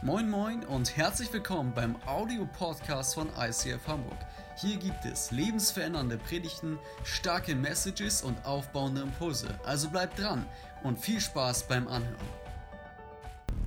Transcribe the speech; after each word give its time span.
Moin 0.00 0.30
Moin 0.30 0.64
und 0.64 0.96
herzlich 0.96 1.32
willkommen 1.32 1.72
beim 1.74 1.96
Audio-Podcast 2.06 3.16
von 3.16 3.28
ICF 3.36 3.84
Hamburg. 3.88 4.16
Hier 4.56 4.76
gibt 4.76 5.04
es 5.04 5.32
lebensverändernde 5.32 6.18
Predigten, 6.18 6.78
starke 7.02 7.56
Messages 7.56 8.22
und 8.22 8.46
aufbauende 8.46 9.00
Impulse. 9.00 9.48
Also 9.64 9.90
bleibt 9.90 10.20
dran 10.20 10.46
und 10.84 11.00
viel 11.00 11.20
Spaß 11.20 11.64
beim 11.64 11.88
Anhören. 11.88 12.14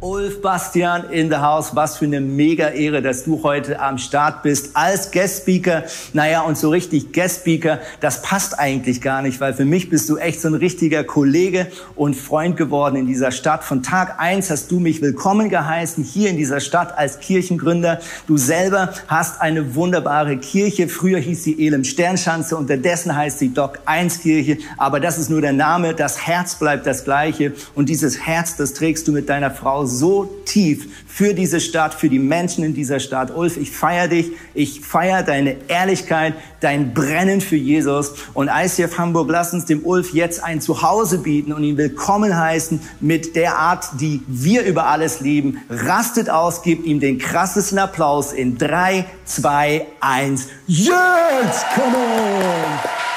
Ulf 0.03 0.41
Bastian 0.41 1.11
in 1.11 1.29
the 1.29 1.35
house. 1.35 1.75
Was 1.75 1.99
für 1.99 2.05
eine 2.05 2.21
mega 2.21 2.69
Ehre, 2.69 3.03
dass 3.03 3.23
du 3.23 3.43
heute 3.43 3.79
am 3.79 3.99
Start 3.99 4.41
bist 4.41 4.71
als 4.75 5.11
Guest 5.11 5.43
Speaker. 5.43 5.83
Naja, 6.13 6.41
und 6.41 6.57
so 6.57 6.71
richtig 6.71 7.13
Guest 7.13 7.41
Speaker, 7.41 7.77
das 7.99 8.23
passt 8.23 8.57
eigentlich 8.57 8.99
gar 9.01 9.21
nicht, 9.21 9.39
weil 9.39 9.53
für 9.53 9.63
mich 9.63 9.91
bist 9.91 10.09
du 10.09 10.17
echt 10.17 10.41
so 10.41 10.47
ein 10.47 10.55
richtiger 10.55 11.03
Kollege 11.03 11.67
und 11.95 12.15
Freund 12.15 12.57
geworden 12.57 12.95
in 12.95 13.05
dieser 13.05 13.31
Stadt. 13.31 13.63
Von 13.63 13.83
Tag 13.83 14.19
eins 14.19 14.49
hast 14.49 14.71
du 14.71 14.79
mich 14.79 15.03
willkommen 15.03 15.49
geheißen 15.49 16.03
hier 16.03 16.31
in 16.31 16.37
dieser 16.37 16.61
Stadt 16.61 16.97
als 16.97 17.19
Kirchengründer. 17.19 17.99
Du 18.25 18.37
selber 18.37 18.93
hast 19.07 19.39
eine 19.39 19.75
wunderbare 19.75 20.37
Kirche. 20.37 20.87
Früher 20.87 21.19
hieß 21.19 21.43
sie 21.43 21.63
Elem 21.67 21.83
Sternschanze, 21.83 22.57
unterdessen 22.57 23.15
heißt 23.15 23.37
sie 23.37 23.53
Doc 23.53 23.77
1 23.85 24.21
Kirche. 24.21 24.57
Aber 24.77 24.99
das 24.99 25.19
ist 25.19 25.29
nur 25.29 25.41
der 25.41 25.53
Name. 25.53 25.93
Das 25.93 26.25
Herz 26.25 26.55
bleibt 26.55 26.87
das 26.87 27.03
gleiche. 27.03 27.53
Und 27.75 27.87
dieses 27.87 28.25
Herz, 28.25 28.55
das 28.55 28.73
trägst 28.73 29.07
du 29.07 29.11
mit 29.11 29.29
deiner 29.29 29.51
Frau 29.51 29.90
so 29.91 30.25
tief 30.45 30.87
für 31.07 31.33
diese 31.33 31.59
Stadt, 31.59 31.93
für 31.93 32.09
die 32.09 32.19
Menschen 32.19 32.63
in 32.63 32.73
dieser 32.73 32.99
Stadt. 32.99 33.35
Ulf, 33.35 33.57
ich 33.57 33.71
feiere 33.71 34.07
dich, 34.07 34.31
ich 34.53 34.81
feiere 34.81 35.23
deine 35.23 35.57
Ehrlichkeit, 35.67 36.33
dein 36.61 36.93
Brennen 36.93 37.41
für 37.41 37.57
Jesus. 37.57 38.13
Und 38.33 38.49
ICF 38.49 38.97
Hamburg, 38.97 39.29
lass 39.29 39.53
uns 39.53 39.65
dem 39.65 39.85
Ulf 39.85 40.13
jetzt 40.13 40.43
ein 40.43 40.61
Zuhause 40.61 41.19
bieten 41.19 41.53
und 41.53 41.63
ihn 41.63 41.77
willkommen 41.77 42.35
heißen 42.35 42.79
mit 42.99 43.35
der 43.35 43.57
Art, 43.57 43.85
die 43.99 44.21
wir 44.27 44.63
über 44.63 44.87
alles 44.87 45.19
lieben. 45.19 45.61
Rastet 45.69 46.29
aus, 46.29 46.63
gebt 46.63 46.85
ihm 46.85 46.99
den 46.99 47.19
krassesten 47.19 47.77
Applaus 47.77 48.33
in 48.33 48.57
drei, 48.57 49.05
zwei, 49.25 49.85
eins. 49.99 50.47
Yes! 50.67 51.65
Come 51.75 51.97
on! 51.97 53.10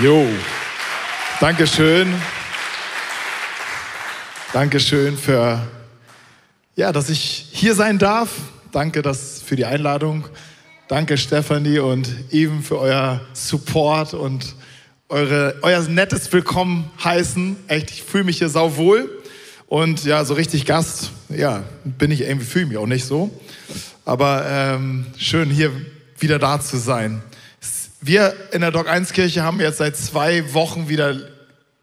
Jo, 0.00 0.24
Dankeschön. 1.40 2.14
Dankeschön 4.52 5.18
für, 5.18 5.60
ja, 6.76 6.92
dass 6.92 7.10
ich 7.10 7.48
hier 7.50 7.74
sein 7.74 7.98
darf. 7.98 8.30
Danke 8.70 9.02
dass, 9.02 9.42
für 9.42 9.56
die 9.56 9.64
Einladung. 9.64 10.24
Danke 10.86 11.18
Stefanie 11.18 11.80
und 11.80 12.08
Even 12.30 12.62
für 12.62 12.78
euer 12.78 13.20
Support 13.32 14.14
und 14.14 14.54
eure, 15.08 15.56
euer 15.62 15.80
nettes 15.88 16.32
Willkommen 16.32 16.88
heißen. 17.02 17.56
Echt, 17.66 17.90
ich 17.90 18.04
fühle 18.04 18.22
mich 18.22 18.38
hier 18.38 18.50
sauwohl. 18.50 19.10
Und 19.66 20.04
ja, 20.04 20.24
so 20.24 20.34
richtig 20.34 20.64
Gast, 20.64 21.10
ja, 21.28 21.64
bin 21.82 22.12
ich 22.12 22.20
irgendwie, 22.20 22.46
fühle 22.46 22.66
mich 22.66 22.76
auch 22.76 22.86
nicht 22.86 23.04
so. 23.04 23.36
Aber 24.04 24.46
ähm, 24.48 25.06
schön 25.18 25.50
hier 25.50 25.72
wieder 26.20 26.38
da 26.38 26.60
zu 26.60 26.76
sein. 26.76 27.20
Wir 28.00 28.32
in 28.52 28.60
der 28.60 28.70
Doc 28.70 28.88
1 28.88 29.12
Kirche 29.12 29.42
haben 29.42 29.58
jetzt 29.58 29.78
seit 29.78 29.96
zwei 29.96 30.54
Wochen 30.54 30.88
wieder 30.88 31.16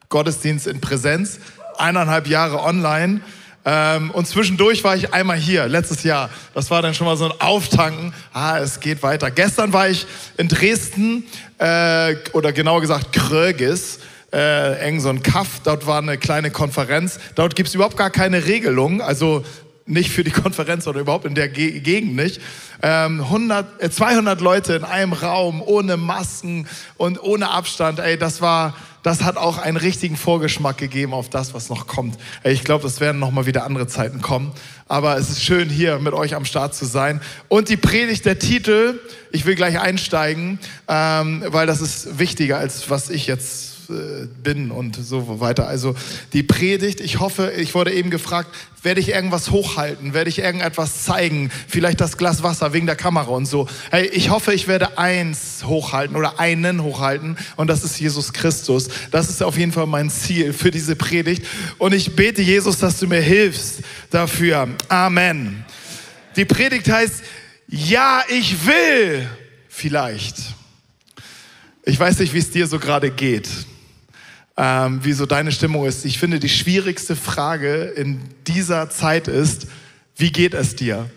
Gottesdienst 0.08 0.66
in 0.66 0.80
Präsenz, 0.80 1.39
eineinhalb 1.77 2.27
Jahre 2.27 2.63
online. 2.63 3.19
Ähm, 3.66 4.11
und 4.11 4.25
zwischendurch 4.25 4.86
war 4.86 4.95
ich 4.95 5.13
einmal 5.13 5.36
hier, 5.36 5.67
letztes 5.67 6.03
Jahr. 6.03 6.30
Das 6.53 6.71
war 6.71 6.81
dann 6.81 6.93
schon 6.93 7.05
mal 7.05 7.17
so 7.17 7.25
ein 7.25 7.41
Auftanken. 7.41 8.14
Ah, 8.31 8.59
es 8.59 8.80
geht 8.80 9.04
weiter. 9.04 9.30
Gestern 9.30 9.73
war 9.73 9.89
ich 9.89 10.08
in 10.37 10.48
Dresden, 10.48 11.25
äh, 11.58 12.15
oder 12.31 12.54
genauer 12.54 12.80
gesagt 12.80 13.11
Krögis, 13.11 13.99
äh, 14.31 14.80
eng 14.87 15.02
so 15.02 15.09
ein 15.09 15.21
Kaff. 15.21 15.59
Dort 15.65 15.86
war 15.86 15.98
eine 15.98 16.17
kleine 16.17 16.49
Konferenz. 16.49 17.20
Dort 17.36 17.58
gibt 17.58 17.67
es 17.67 17.75
überhaupt 17.75 17.98
gar 17.98 18.09
keine 18.09 18.45
Regelung. 18.45 19.02
Also 19.02 19.43
nicht 19.88 20.10
für 20.10 20.23
die 20.23 20.32
Konferenz 20.32 20.88
oder 20.88 21.00
überhaupt 21.00 21.26
in 21.26 21.36
der 21.36 21.48
Gegend 21.48 22.16
nicht. 22.16 22.42
100, 22.82 23.68
ähm, 23.80 23.92
200 23.92 24.40
äh, 24.40 24.44
Leute 24.44 24.73
in 24.73 24.84
einem 24.84 25.14
Raum, 25.14 25.62
ohne 25.62 25.96
Masken 25.96 26.68
und 26.98 27.22
ohne 27.22 27.52
Abstand. 27.52 28.00
Ey, 28.00 28.18
das 28.18 28.42
war, 28.42 28.76
das 29.04 29.23
hat 29.23 29.38
auch 29.38 29.60
einen 29.60 29.78
richtigen 29.78 30.18
Vorgeschmack 30.18 30.78
gegeben 30.78 31.14
auf 31.14 31.30
das, 31.30 31.54
was 31.54 31.70
noch 31.70 31.86
kommt. 31.86 32.18
Ey, 32.42 32.54
ich 32.54 32.64
glaube, 32.64 32.88
es 32.88 33.00
werden 33.00 33.20
noch 33.20 33.30
mal 33.30 33.46
wieder 33.46 33.64
andere 33.64 33.86
Zeiten 33.86 34.22
kommen. 34.22 34.52
Aber 34.88 35.18
es 35.18 35.30
ist 35.30 35.44
schön, 35.44 35.70
hier 35.70 36.00
mit 36.00 36.14
euch 36.14 36.34
am 36.34 36.46
Start 36.46 36.73
zu 36.73 36.86
sein. 36.86 37.22
Und 37.48 37.70
die 37.70 37.78
Predigt, 37.78 38.26
der 38.26 38.40
Titel, 38.40 39.00
ich 39.32 39.46
will 39.46 39.56
gleich 39.56 39.80
einsteigen, 39.80 40.60
ähm, 40.88 41.44
weil 41.48 41.67
das 41.67 41.82
ist 41.82 42.17
wichtiger, 42.17 42.58
als 42.58 42.90
was 42.90 43.12
ich 43.12 43.28
jetzt 43.28 43.74
bin 43.88 44.72
und 44.72 44.96
so 44.96 45.40
weiter. 45.40 45.68
Also 45.68 45.96
die 46.34 46.44
Predigt, 46.44 47.00
ich 47.00 47.20
hoffe, 47.20 47.52
ich 47.58 47.76
wurde 47.76 47.94
eben 47.94 48.10
gefragt, 48.10 48.50
werde 48.84 49.02
ich 49.02 49.10
irgendwas 49.10 49.52
hochhalten, 49.52 50.14
werde 50.14 50.30
ich 50.30 50.40
irgendetwas 50.40 51.04
zeigen, 51.04 51.52
vielleicht 51.68 52.00
das 52.00 52.18
Glas 52.18 52.44
Wasser 52.44 52.73
wegen 52.73 52.86
der 52.86 52.96
Kamera 52.96 53.32
und 53.32 53.46
so. 53.46 53.68
Hey, 53.90 54.08
ich 54.08 54.30
hoffe, 54.30 54.54
ich 54.54 54.68
werde 54.68 54.98
eins 54.98 55.66
hochhalten 55.66 56.16
oder 56.16 56.40
einen 56.40 56.84
hochhalten 56.84 57.38
und 57.56 57.68
das 57.68 57.84
ist 57.84 58.00
Jesus 58.00 58.34
Christus. 58.34 58.88
Das 59.12 59.30
ist 59.30 59.42
auf 59.44 59.58
jeden 59.58 59.72
Fall 59.72 59.88
mein 59.88 60.10
Ziel 60.10 60.54
für 60.54 60.72
diese 60.72 60.96
Predigt 60.96 61.46
und 61.78 61.94
ich 61.94 62.16
bete 62.16 62.42
Jesus, 62.42 62.78
dass 62.78 63.00
du 63.00 63.08
mir 63.08 63.22
hilfst 63.22 63.80
dafür. 64.12 64.70
Amen. 64.88 65.66
Die 66.36 66.46
Predigt 66.46 66.90
heißt, 66.90 67.23
ja, 67.67 68.23
ich 68.30 68.66
will 68.66 69.28
vielleicht. 69.67 70.38
Ich 71.84 72.00
weiß 72.00 72.20
nicht, 72.20 72.34
wie 72.34 72.40
es 72.40 72.52
dir 72.52 72.67
so 72.67 72.80
gerade 72.80 73.12
geht 73.12 73.48
ähm, 74.58 75.04
wie 75.04 75.14
so 75.14 75.26
deine 75.26 75.52
Stimmung 75.52 75.86
ist. 75.86 76.05
Ich 76.05 76.17
finde, 76.17 76.39
die 76.39 76.49
schwierigste 76.49 77.16
Frage 77.16 77.83
in 77.95 78.21
dieser 78.48 78.89
Zeit 78.89 79.27
ist, 79.27 79.67
wie 80.16 80.32
geht 80.32 80.54
es 80.54 80.76
dir? 80.76 81.10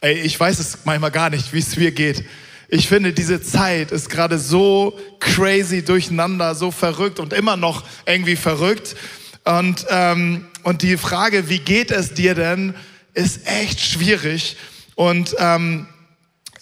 Ey, 0.00 0.20
ich 0.20 0.38
weiß 0.38 0.58
es 0.58 0.78
manchmal 0.84 1.10
gar 1.10 1.30
nicht, 1.30 1.52
wie 1.52 1.58
es 1.58 1.76
mir 1.76 1.92
geht. 1.92 2.24
Ich 2.68 2.88
finde, 2.88 3.12
diese 3.12 3.42
Zeit 3.42 3.90
ist 3.90 4.08
gerade 4.08 4.38
so 4.38 4.98
crazy 5.18 5.84
durcheinander, 5.84 6.54
so 6.54 6.70
verrückt 6.70 7.18
und 7.18 7.32
immer 7.32 7.56
noch 7.56 7.84
irgendwie 8.06 8.36
verrückt. 8.36 8.96
Und, 9.44 9.86
ähm, 9.90 10.46
und 10.62 10.82
die 10.82 10.96
Frage, 10.96 11.48
wie 11.48 11.58
geht 11.58 11.90
es 11.90 12.14
dir 12.14 12.34
denn, 12.34 12.74
ist 13.12 13.46
echt 13.46 13.80
schwierig. 13.80 14.56
Und 14.94 15.34
ähm, 15.38 15.86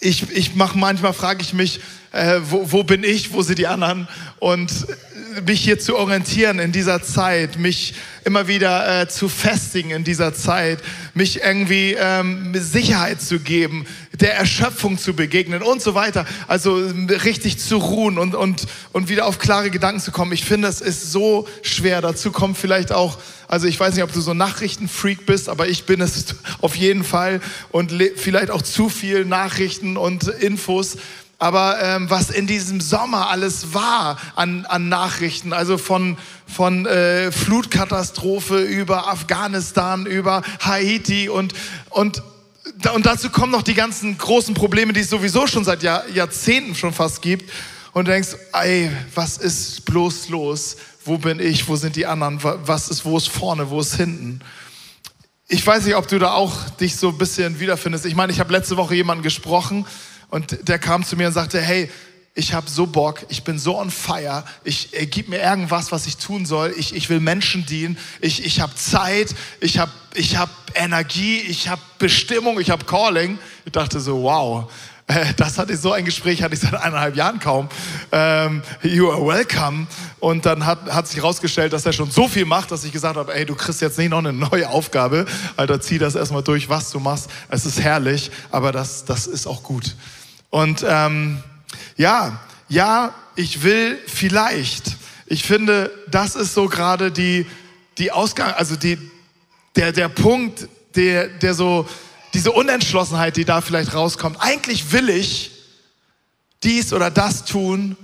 ich, 0.00 0.30
ich 0.32 0.54
mache 0.54 0.78
manchmal, 0.78 1.12
frage 1.12 1.42
ich 1.42 1.52
mich, 1.52 1.80
äh, 2.12 2.40
wo, 2.42 2.72
wo 2.72 2.84
bin 2.84 3.04
ich, 3.04 3.32
wo 3.32 3.42
sind 3.42 3.58
die 3.58 3.66
anderen? 3.66 4.08
Und 4.38 4.86
mich 5.46 5.60
hier 5.60 5.78
zu 5.78 5.96
orientieren 5.96 6.58
in 6.58 6.72
dieser 6.72 7.02
Zeit, 7.02 7.58
mich 7.58 7.94
immer 8.24 8.48
wieder 8.48 9.02
äh, 9.02 9.08
zu 9.08 9.28
festigen 9.28 9.90
in 9.90 10.04
dieser 10.04 10.34
Zeit, 10.34 10.80
mich 11.14 11.42
irgendwie 11.42 11.96
ähm, 11.98 12.52
Sicherheit 12.54 13.22
zu 13.22 13.40
geben, 13.40 13.86
der 14.20 14.36
Erschöpfung 14.36 14.98
zu 14.98 15.14
begegnen 15.14 15.62
und 15.62 15.80
so 15.80 15.94
weiter. 15.94 16.26
Also 16.46 16.74
richtig 17.24 17.58
zu 17.58 17.76
ruhen 17.76 18.18
und, 18.18 18.34
und, 18.34 18.66
und 18.92 19.08
wieder 19.08 19.26
auf 19.26 19.38
klare 19.38 19.70
Gedanken 19.70 20.00
zu 20.00 20.10
kommen. 20.10 20.32
Ich 20.32 20.44
finde, 20.44 20.68
es 20.68 20.80
ist 20.80 21.12
so 21.12 21.46
schwer. 21.62 22.00
Dazu 22.00 22.32
kommt 22.32 22.58
vielleicht 22.58 22.92
auch, 22.92 23.18
also 23.46 23.66
ich 23.66 23.78
weiß 23.78 23.94
nicht, 23.94 24.04
ob 24.04 24.12
du 24.12 24.20
so 24.20 24.34
Nachrichtenfreak 24.34 25.24
bist, 25.24 25.48
aber 25.48 25.68
ich 25.68 25.84
bin 25.84 26.00
es 26.00 26.34
auf 26.60 26.74
jeden 26.74 27.04
Fall 27.04 27.40
und 27.70 27.92
vielleicht 28.16 28.50
auch 28.50 28.62
zu 28.62 28.88
viel 28.88 29.24
Nachrichten 29.24 29.96
und 29.96 30.26
Infos 30.28 30.96
aber 31.38 31.80
ähm, 31.80 32.10
was 32.10 32.30
in 32.30 32.48
diesem 32.48 32.80
Sommer 32.80 33.30
alles 33.30 33.72
war 33.72 34.18
an, 34.34 34.66
an 34.66 34.88
Nachrichten, 34.88 35.52
also 35.52 35.78
von, 35.78 36.18
von 36.46 36.84
äh, 36.84 37.30
Flutkatastrophe 37.30 38.60
über 38.60 39.08
Afghanistan, 39.08 40.04
über 40.04 40.42
Haiti 40.60 41.28
und, 41.28 41.54
und, 41.90 42.22
und 42.92 43.06
dazu 43.06 43.30
kommen 43.30 43.52
noch 43.52 43.62
die 43.62 43.74
ganzen 43.74 44.18
großen 44.18 44.54
Probleme, 44.54 44.92
die 44.92 45.00
es 45.00 45.10
sowieso 45.10 45.46
schon 45.46 45.64
seit 45.64 45.84
Jahr, 45.84 46.08
Jahrzehnten 46.08 46.74
schon 46.74 46.92
fast 46.92 47.22
gibt. 47.22 47.50
Und 47.92 48.06
du 48.06 48.12
denkst, 48.12 48.36
ey, 48.52 48.90
was 49.14 49.38
ist 49.38 49.84
bloß 49.84 50.28
los? 50.28 50.76
Wo 51.04 51.18
bin 51.18 51.40
ich? 51.40 51.68
Wo 51.68 51.76
sind 51.76 51.96
die 51.96 52.06
anderen? 52.06 52.38
Was 52.42 52.88
ist, 52.88 53.04
wo 53.04 53.16
ist 53.16 53.28
vorne? 53.28 53.70
Wo 53.70 53.80
ist 53.80 53.94
hinten? 53.94 54.40
Ich 55.48 55.66
weiß 55.66 55.86
nicht, 55.86 55.94
ob 55.94 56.06
du 56.06 56.18
da 56.18 56.32
auch 56.32 56.68
dich 56.80 56.96
so 56.96 57.08
ein 57.08 57.18
bisschen 57.18 57.58
wiederfindest. 57.58 58.04
Ich 58.04 58.14
meine, 58.14 58.32
ich 58.32 58.40
habe 58.40 58.52
letzte 58.52 58.76
Woche 58.76 58.94
jemanden 58.94 59.22
gesprochen, 59.22 59.86
und 60.28 60.68
der 60.68 60.78
kam 60.78 61.04
zu 61.04 61.16
mir 61.16 61.28
und 61.28 61.32
sagte, 61.32 61.60
hey, 61.60 61.90
ich 62.34 62.52
habe 62.52 62.70
so 62.70 62.86
Bock, 62.86 63.26
ich 63.30 63.42
bin 63.42 63.58
so 63.58 63.78
on 63.78 63.90
fire, 63.90 64.44
ich 64.62 64.94
äh, 64.96 65.06
gib 65.06 65.28
mir 65.28 65.40
irgendwas, 65.40 65.90
was 65.90 66.06
ich 66.06 66.18
tun 66.18 66.46
soll, 66.46 66.72
ich, 66.76 66.94
ich 66.94 67.10
will 67.10 67.18
Menschen 67.18 67.66
dienen, 67.66 67.98
ich, 68.20 68.44
ich 68.44 68.60
habe 68.60 68.74
Zeit, 68.76 69.34
ich 69.60 69.78
habe 69.78 69.90
ich 70.14 70.36
hab 70.36 70.50
Energie, 70.74 71.38
ich 71.40 71.68
habe 71.68 71.80
Bestimmung, 71.98 72.60
ich 72.60 72.70
habe 72.70 72.84
Calling. 72.84 73.38
Ich 73.64 73.72
dachte 73.72 73.98
so, 74.00 74.22
wow, 74.22 74.70
Äh, 75.08 75.32
das 75.36 75.58
hatte 75.58 75.72
ich 75.72 75.80
so 75.80 75.92
ein 75.92 76.04
Gespräch, 76.04 76.42
hatte 76.42 76.54
ich 76.54 76.60
seit 76.60 76.74
eineinhalb 76.74 77.16
Jahren 77.16 77.40
kaum. 77.40 77.68
Ähm, 78.12 78.62
you 78.82 79.10
are 79.10 79.26
welcome. 79.26 79.86
Und 80.20 80.44
dann 80.44 80.66
hat, 80.66 80.84
hat 80.92 81.08
sich 81.08 81.16
herausgestellt, 81.16 81.72
dass 81.72 81.86
er 81.86 81.94
schon 81.94 82.10
so 82.10 82.28
viel 82.28 82.44
macht, 82.44 82.70
dass 82.70 82.84
ich 82.84 82.92
gesagt 82.92 83.16
habe, 83.16 83.34
ey, 83.34 83.46
du 83.46 83.54
kriegst 83.54 83.80
jetzt 83.80 83.98
nicht 83.98 84.10
noch 84.10 84.18
eine 84.18 84.34
neue 84.34 84.68
Aufgabe. 84.68 85.24
Alter, 85.56 85.80
zieh 85.80 85.98
das 85.98 86.14
erstmal 86.14 86.42
durch, 86.42 86.68
was 86.68 86.90
du 86.90 87.00
machst. 87.00 87.30
Es 87.48 87.64
ist 87.64 87.80
herrlich, 87.80 88.30
aber 88.50 88.70
das, 88.70 89.06
das 89.06 89.26
ist 89.26 89.46
auch 89.46 89.62
gut. 89.62 89.96
Und 90.50 90.84
ähm, 90.86 91.42
ja, 91.96 92.40
ja, 92.68 93.14
ich 93.36 93.62
will 93.62 93.98
vielleicht. 94.06 94.96
Ich 95.26 95.44
finde, 95.44 95.90
das 96.10 96.34
ist 96.36 96.54
so 96.54 96.68
gerade 96.68 97.10
die, 97.10 97.46
die 97.98 98.12
Ausgang, 98.12 98.52
also 98.54 98.76
die, 98.76 98.98
der, 99.76 99.92
der 99.92 100.08
Punkt, 100.08 100.68
der, 100.94 101.28
der 101.28 101.54
so, 101.54 101.86
diese 102.34 102.52
Unentschlossenheit, 102.52 103.36
die 103.36 103.44
da 103.44 103.60
vielleicht 103.60 103.94
rauskommt. 103.94 104.36
Eigentlich 104.40 104.92
will 104.92 105.08
ich 105.08 105.50
dies 106.62 106.92
oder 106.92 107.10
das 107.10 107.44
tun 107.44 107.96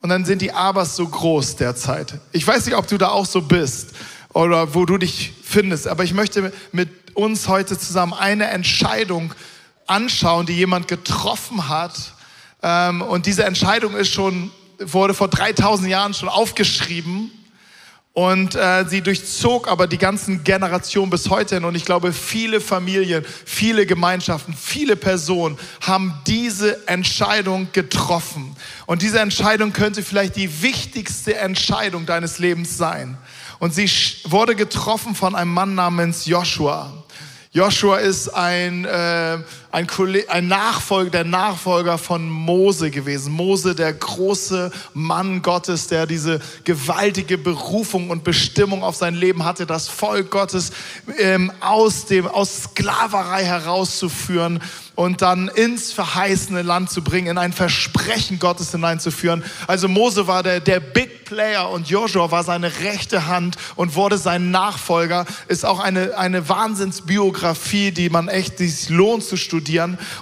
und 0.00 0.08
dann 0.08 0.24
sind 0.24 0.42
die 0.42 0.52
Abers 0.52 0.96
so 0.96 1.06
groß 1.06 1.56
derzeit. 1.56 2.18
Ich 2.32 2.46
weiß 2.46 2.66
nicht, 2.66 2.76
ob 2.76 2.86
du 2.86 2.98
da 2.98 3.08
auch 3.08 3.26
so 3.26 3.42
bist 3.42 3.90
oder 4.32 4.74
wo 4.74 4.86
du 4.86 4.98
dich 4.98 5.32
findest, 5.42 5.88
aber 5.88 6.04
ich 6.04 6.14
möchte 6.14 6.52
mit 6.72 6.88
uns 7.14 7.48
heute 7.48 7.78
zusammen 7.78 8.14
eine 8.14 8.46
Entscheidung 8.46 9.34
anschauen, 9.90 10.46
die 10.46 10.54
jemand 10.54 10.88
getroffen 10.88 11.68
hat. 11.68 12.14
Ähm, 12.62 13.02
und 13.02 13.26
diese 13.26 13.44
Entscheidung 13.44 13.96
ist 13.96 14.12
schon, 14.12 14.50
wurde 14.78 15.14
vor 15.14 15.28
3000 15.28 15.88
Jahren 15.88 16.14
schon 16.14 16.28
aufgeschrieben 16.28 17.30
und 18.12 18.56
äh, 18.56 18.84
sie 18.88 19.02
durchzog 19.02 19.68
aber 19.68 19.86
die 19.86 19.96
ganzen 19.96 20.42
Generationen 20.42 21.10
bis 21.10 21.30
heute 21.30 21.54
hin. 21.54 21.64
Und 21.64 21.76
ich 21.76 21.84
glaube, 21.84 22.12
viele 22.12 22.60
Familien, 22.60 23.24
viele 23.44 23.86
Gemeinschaften, 23.86 24.52
viele 24.52 24.96
Personen 24.96 25.56
haben 25.80 26.14
diese 26.26 26.88
Entscheidung 26.88 27.68
getroffen. 27.72 28.56
Und 28.86 29.02
diese 29.02 29.20
Entscheidung 29.20 29.72
könnte 29.72 30.02
vielleicht 30.02 30.34
die 30.34 30.62
wichtigste 30.62 31.36
Entscheidung 31.36 32.04
deines 32.04 32.38
Lebens 32.40 32.76
sein. 32.76 33.16
Und 33.60 33.74
sie 33.74 33.88
wurde 34.24 34.56
getroffen 34.56 35.14
von 35.14 35.36
einem 35.36 35.54
Mann 35.54 35.76
namens 35.76 36.26
Joshua. 36.26 36.92
Joshua 37.52 37.98
ist 37.98 38.28
ein, 38.28 38.84
äh, 38.84 39.38
ein, 39.72 39.86
ein 40.28 40.48
Nachfolger, 40.48 41.10
der 41.10 41.24
Nachfolger 41.24 41.96
von 41.98 42.28
Mose 42.28 42.90
gewesen. 42.90 43.32
Mose, 43.32 43.74
der 43.74 43.92
große 43.92 44.72
Mann 44.94 45.42
Gottes, 45.42 45.86
der 45.86 46.06
diese 46.06 46.40
gewaltige 46.64 47.38
Berufung 47.38 48.10
und 48.10 48.24
Bestimmung 48.24 48.82
auf 48.82 48.96
sein 48.96 49.14
Leben 49.14 49.44
hatte, 49.44 49.66
das 49.66 49.88
Volk 49.88 50.30
Gottes 50.30 50.72
ähm, 51.18 51.52
aus, 51.60 52.06
dem, 52.06 52.26
aus 52.26 52.64
Sklaverei 52.64 53.44
herauszuführen 53.44 54.60
und 54.96 55.22
dann 55.22 55.48
ins 55.48 55.92
verheißene 55.92 56.62
Land 56.62 56.90
zu 56.90 57.02
bringen, 57.02 57.28
in 57.28 57.38
ein 57.38 57.52
Versprechen 57.52 58.38
Gottes 58.38 58.72
hineinzuführen. 58.72 59.44
Also 59.66 59.88
Mose 59.88 60.26
war 60.26 60.42
der, 60.42 60.60
der 60.60 60.80
Big 60.80 61.24
Player 61.24 61.70
und 61.70 61.88
Joshua 61.88 62.32
war 62.32 62.42
seine 62.42 62.80
rechte 62.80 63.28
Hand 63.28 63.56
und 63.76 63.94
wurde 63.94 64.18
sein 64.18 64.50
Nachfolger. 64.50 65.26
Ist 65.46 65.64
auch 65.64 65.78
eine, 65.78 66.18
eine 66.18 66.48
Wahnsinnsbiografie, 66.48 67.92
die 67.92 68.10
man 68.10 68.26
echt, 68.28 68.58
die 68.58 68.66
sich 68.66 68.90
lohnt 68.90 69.22
zu 69.22 69.36
studieren. 69.36 69.59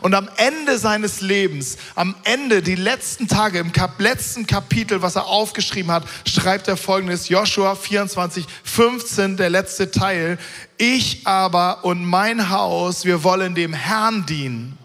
Und 0.01 0.15
am 0.15 0.29
Ende 0.37 0.79
seines 0.79 1.21
Lebens, 1.21 1.77
am 1.95 2.15
Ende, 2.25 2.63
die 2.63 2.75
letzten 2.75 3.29
Tage, 3.29 3.59
im 3.59 3.73
Kap 3.73 4.01
letzten 4.01 4.47
Kapitel, 4.47 5.03
was 5.03 5.17
er 5.17 5.27
aufgeschrieben 5.27 5.93
hat, 5.93 6.05
schreibt 6.27 6.69
er 6.69 6.77
folgendes, 6.77 7.29
Joshua 7.29 7.75
24, 7.75 8.47
15, 8.65 9.37
der 9.37 9.51
letzte 9.51 9.91
Teil. 9.91 10.39
Ich 10.77 11.27
aber 11.27 11.85
und 11.85 12.05
mein 12.05 12.51
Haus, 12.51 13.05
wir 13.05 13.25
wollen 13.25 13.55
dem 13.55 13.73
Herrn 13.73 14.27
dienen. 14.27 14.79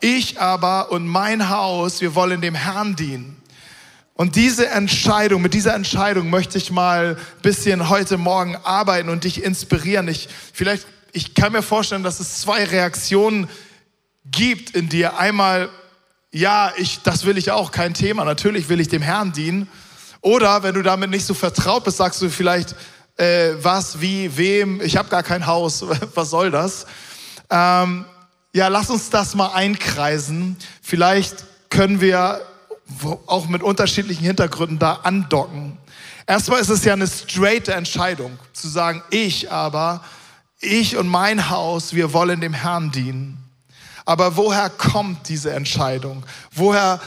Ich 0.00 0.40
aber 0.40 0.92
und 0.92 1.06
mein 1.06 1.48
Haus, 1.48 2.00
wir 2.00 2.14
wollen 2.14 2.40
dem 2.40 2.54
Herrn 2.54 2.96
dienen. 2.96 3.36
Und 4.16 4.34
diese 4.36 4.68
Entscheidung, 4.68 5.42
mit 5.42 5.52
dieser 5.52 5.74
Entscheidung 5.74 6.30
möchte 6.30 6.56
ich 6.56 6.70
mal 6.70 7.16
ein 7.16 7.42
bisschen 7.42 7.90
heute 7.90 8.16
Morgen 8.16 8.56
arbeiten 8.64 9.10
und 9.10 9.24
dich 9.24 9.44
inspirieren. 9.44 10.08
Ich, 10.08 10.28
vielleicht, 10.54 10.86
ich 11.16 11.32
kann 11.32 11.52
mir 11.52 11.62
vorstellen, 11.62 12.02
dass 12.02 12.20
es 12.20 12.42
zwei 12.42 12.64
Reaktionen 12.64 13.48
gibt 14.26 14.72
in 14.72 14.90
dir. 14.90 15.18
Einmal, 15.18 15.70
ja, 16.30 16.74
ich, 16.76 17.00
das 17.04 17.24
will 17.24 17.38
ich 17.38 17.50
auch, 17.52 17.72
kein 17.72 17.94
Thema. 17.94 18.26
Natürlich 18.26 18.68
will 18.68 18.80
ich 18.80 18.88
dem 18.88 19.00
Herrn 19.00 19.32
dienen. 19.32 19.66
Oder 20.20 20.62
wenn 20.62 20.74
du 20.74 20.82
damit 20.82 21.08
nicht 21.08 21.24
so 21.24 21.32
vertraut 21.32 21.84
bist, 21.84 21.96
sagst 21.96 22.20
du 22.20 22.28
vielleicht, 22.28 22.74
äh, 23.16 23.52
was, 23.62 24.02
wie, 24.02 24.36
wem, 24.36 24.82
ich 24.82 24.98
habe 24.98 25.08
gar 25.08 25.22
kein 25.22 25.46
Haus, 25.46 25.86
was 26.14 26.28
soll 26.28 26.50
das? 26.50 26.86
Ähm, 27.48 28.04
ja, 28.52 28.68
lass 28.68 28.90
uns 28.90 29.08
das 29.08 29.34
mal 29.34 29.54
einkreisen. 29.54 30.58
Vielleicht 30.82 31.46
können 31.70 32.02
wir 32.02 32.42
auch 33.24 33.48
mit 33.48 33.62
unterschiedlichen 33.62 34.24
Hintergründen 34.24 34.78
da 34.78 35.00
andocken. 35.02 35.78
Erstmal 36.26 36.60
ist 36.60 36.68
es 36.68 36.84
ja 36.84 36.92
eine 36.92 37.06
straight 37.06 37.68
Entscheidung, 37.68 38.38
zu 38.52 38.68
sagen, 38.68 39.02
ich 39.08 39.50
aber, 39.50 40.04
ich 40.60 40.96
und 40.96 41.08
mein 41.08 41.50
Haus, 41.50 41.92
wir 41.92 42.12
wollen 42.12 42.40
dem 42.40 42.54
Herrn 42.54 42.90
dienen. 42.90 43.42
Aber 44.04 44.36
woher 44.36 44.70
kommt 44.70 45.28
diese 45.28 45.52
Entscheidung? 45.52 46.24
Woher, 46.52 47.00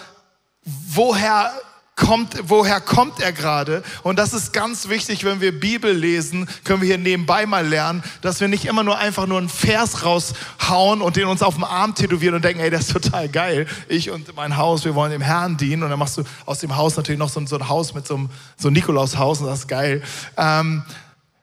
woher 0.63 1.51
kommt, 1.96 2.50
woher 2.50 2.81
kommt 2.81 3.22
er 3.22 3.31
gerade? 3.31 3.84
Und 4.04 4.19
das 4.19 4.34
ist 4.34 4.51
ganz 4.54 4.90
wichtig, 4.90 5.24
wenn 5.24 5.42
wir 5.42 5.57
Bibel 5.57 5.92
lesen, 5.92 6.48
können 6.63 6.81
wir 6.81 6.88
hier 6.88 6.98
nebenbei 6.98 7.46
mal 7.46 7.66
lernen, 7.66 8.04
dass 8.22 8.42
wir 8.42 8.48
nicht 8.48 8.66
immer 8.66 8.84
nur 8.84 8.98
einfach 8.98 9.28
nur 9.28 9.38
einen 9.38 9.50
Vers 9.50 10.04
raushauen 10.04 11.01
und 11.01 11.16
den 11.16 11.28
uns 11.28 11.42
auf 11.42 11.56
dem 11.56 11.63
Arm 11.63 11.96
tätowieren 11.96 12.36
und 12.36 12.44
denken, 12.44 12.62
ey, 12.62 12.69
das 12.69 12.88
ist 12.88 12.94
total 12.94 13.30
geil. 13.30 13.66
Ich 13.88 14.10
und 14.12 14.36
mein 14.36 14.57
Haus, 14.57 14.84
wir 14.84 14.94
wollen 14.94 15.12
dem 15.12 15.22
Herrn 15.22 15.57
dienen. 15.57 15.84
Und 15.84 15.90
dann 15.90 16.00
machst 16.00 16.18
du 16.18 16.24
aus 16.46 16.60
dem 16.60 16.75
Haus 16.75 16.98
natürlich 16.98 17.19
noch 17.19 17.30
so, 17.30 17.46
so 17.46 17.57
ein 17.57 17.69
Haus 17.69 17.94
mit 17.94 18.06
so 18.07 18.16
einem, 18.16 18.30
so 18.57 18.69
Nikolaushaus 18.69 19.40
und 19.40 19.48
das 19.48 19.60
ist 19.60 19.68
geil. 19.68 20.01
Ähm, 20.38 20.84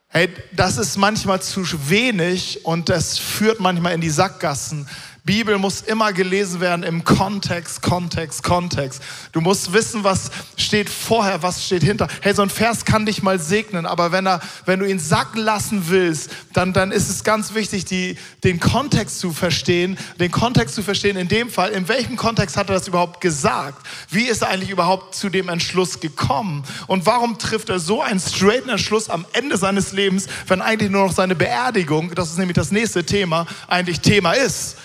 Hey, 0.09 0.29
das 0.53 0.77
ist 0.77 0.97
manchmal 0.97 1.41
zu 1.41 1.63
wenig 1.89 2.65
und 2.65 2.87
das 2.87 3.17
führt 3.17 3.59
manchmal 3.59 3.93
in 3.93 4.01
die 4.01 4.09
Sackgassen. 4.09 4.87
Bibel 5.27 5.57
muss 5.57 5.81
immer 5.81 6.13
gelesen 6.13 6.61
werden 6.61 6.83
im 6.83 7.03
Kontext, 7.03 7.81
Kontext, 7.81 8.43
Kontext. 8.43 9.03
Du 9.33 9.41
musst 9.41 9.73
wissen, 9.73 10.05
was 10.05 10.31
steht 10.55 10.89
vorher, 10.89 11.43
was 11.43 11.65
steht 11.65 11.83
hinter. 11.83 12.07
Hey, 12.21 12.33
so 12.33 12.41
ein 12.41 12.49
Vers 12.49 12.85
kann 12.85 13.05
dich 13.05 13.21
mal 13.21 13.37
segnen, 13.37 13.85
aber 13.85 14.13
wenn, 14.13 14.25
er, 14.25 14.39
wenn 14.65 14.79
du 14.79 14.89
ihn 14.89 14.99
sacken 14.99 15.41
lassen 15.41 15.89
willst, 15.89 16.31
dann, 16.53 16.71
dann 16.71 16.93
ist 16.93 17.09
es 17.09 17.25
ganz 17.25 17.53
wichtig, 17.53 17.83
die, 17.83 18.17
den 18.45 18.61
Kontext 18.61 19.19
zu 19.19 19.33
verstehen. 19.33 19.97
Den 20.17 20.31
Kontext 20.31 20.75
zu 20.75 20.81
verstehen 20.81 21.17
in 21.17 21.27
dem 21.27 21.49
Fall, 21.49 21.71
in 21.71 21.89
welchem 21.89 22.15
Kontext 22.15 22.55
hat 22.55 22.69
er 22.69 22.75
das 22.75 22.87
überhaupt 22.87 23.19
gesagt? 23.19 23.85
Wie 24.09 24.23
ist 24.23 24.43
er 24.43 24.47
eigentlich 24.47 24.69
überhaupt 24.69 25.13
zu 25.13 25.29
dem 25.29 25.49
Entschluss 25.49 25.99
gekommen? 25.99 26.63
Und 26.87 27.05
warum 27.05 27.37
trifft 27.37 27.67
er 27.67 27.79
so 27.79 28.01
einen 28.01 28.21
straighten 28.21 28.69
Entschluss 28.69 29.09
am 29.09 29.25
Ende 29.33 29.57
seines 29.57 29.91
Lebens, 29.91 30.27
wenn 30.47 30.61
eigentlich 30.61 30.89
nur 30.89 31.05
noch 31.05 31.13
seine 31.13 31.35
Beerdigung, 31.35 32.15
das 32.15 32.29
ist 32.29 32.37
nämlich 32.37 32.55
das 32.55 32.71
nächste 32.71 33.05
Thema, 33.05 33.45
eigentlich 33.67 33.99
Thema 33.99 34.31
ist? 34.31 34.77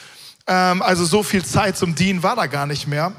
Ähm, 0.46 0.82
also 0.82 1.04
so 1.04 1.22
viel 1.22 1.44
Zeit 1.44 1.76
zum 1.76 1.94
Dienen 1.94 2.22
war 2.22 2.36
da 2.36 2.46
gar 2.46 2.66
nicht 2.66 2.86
mehr. 2.86 3.12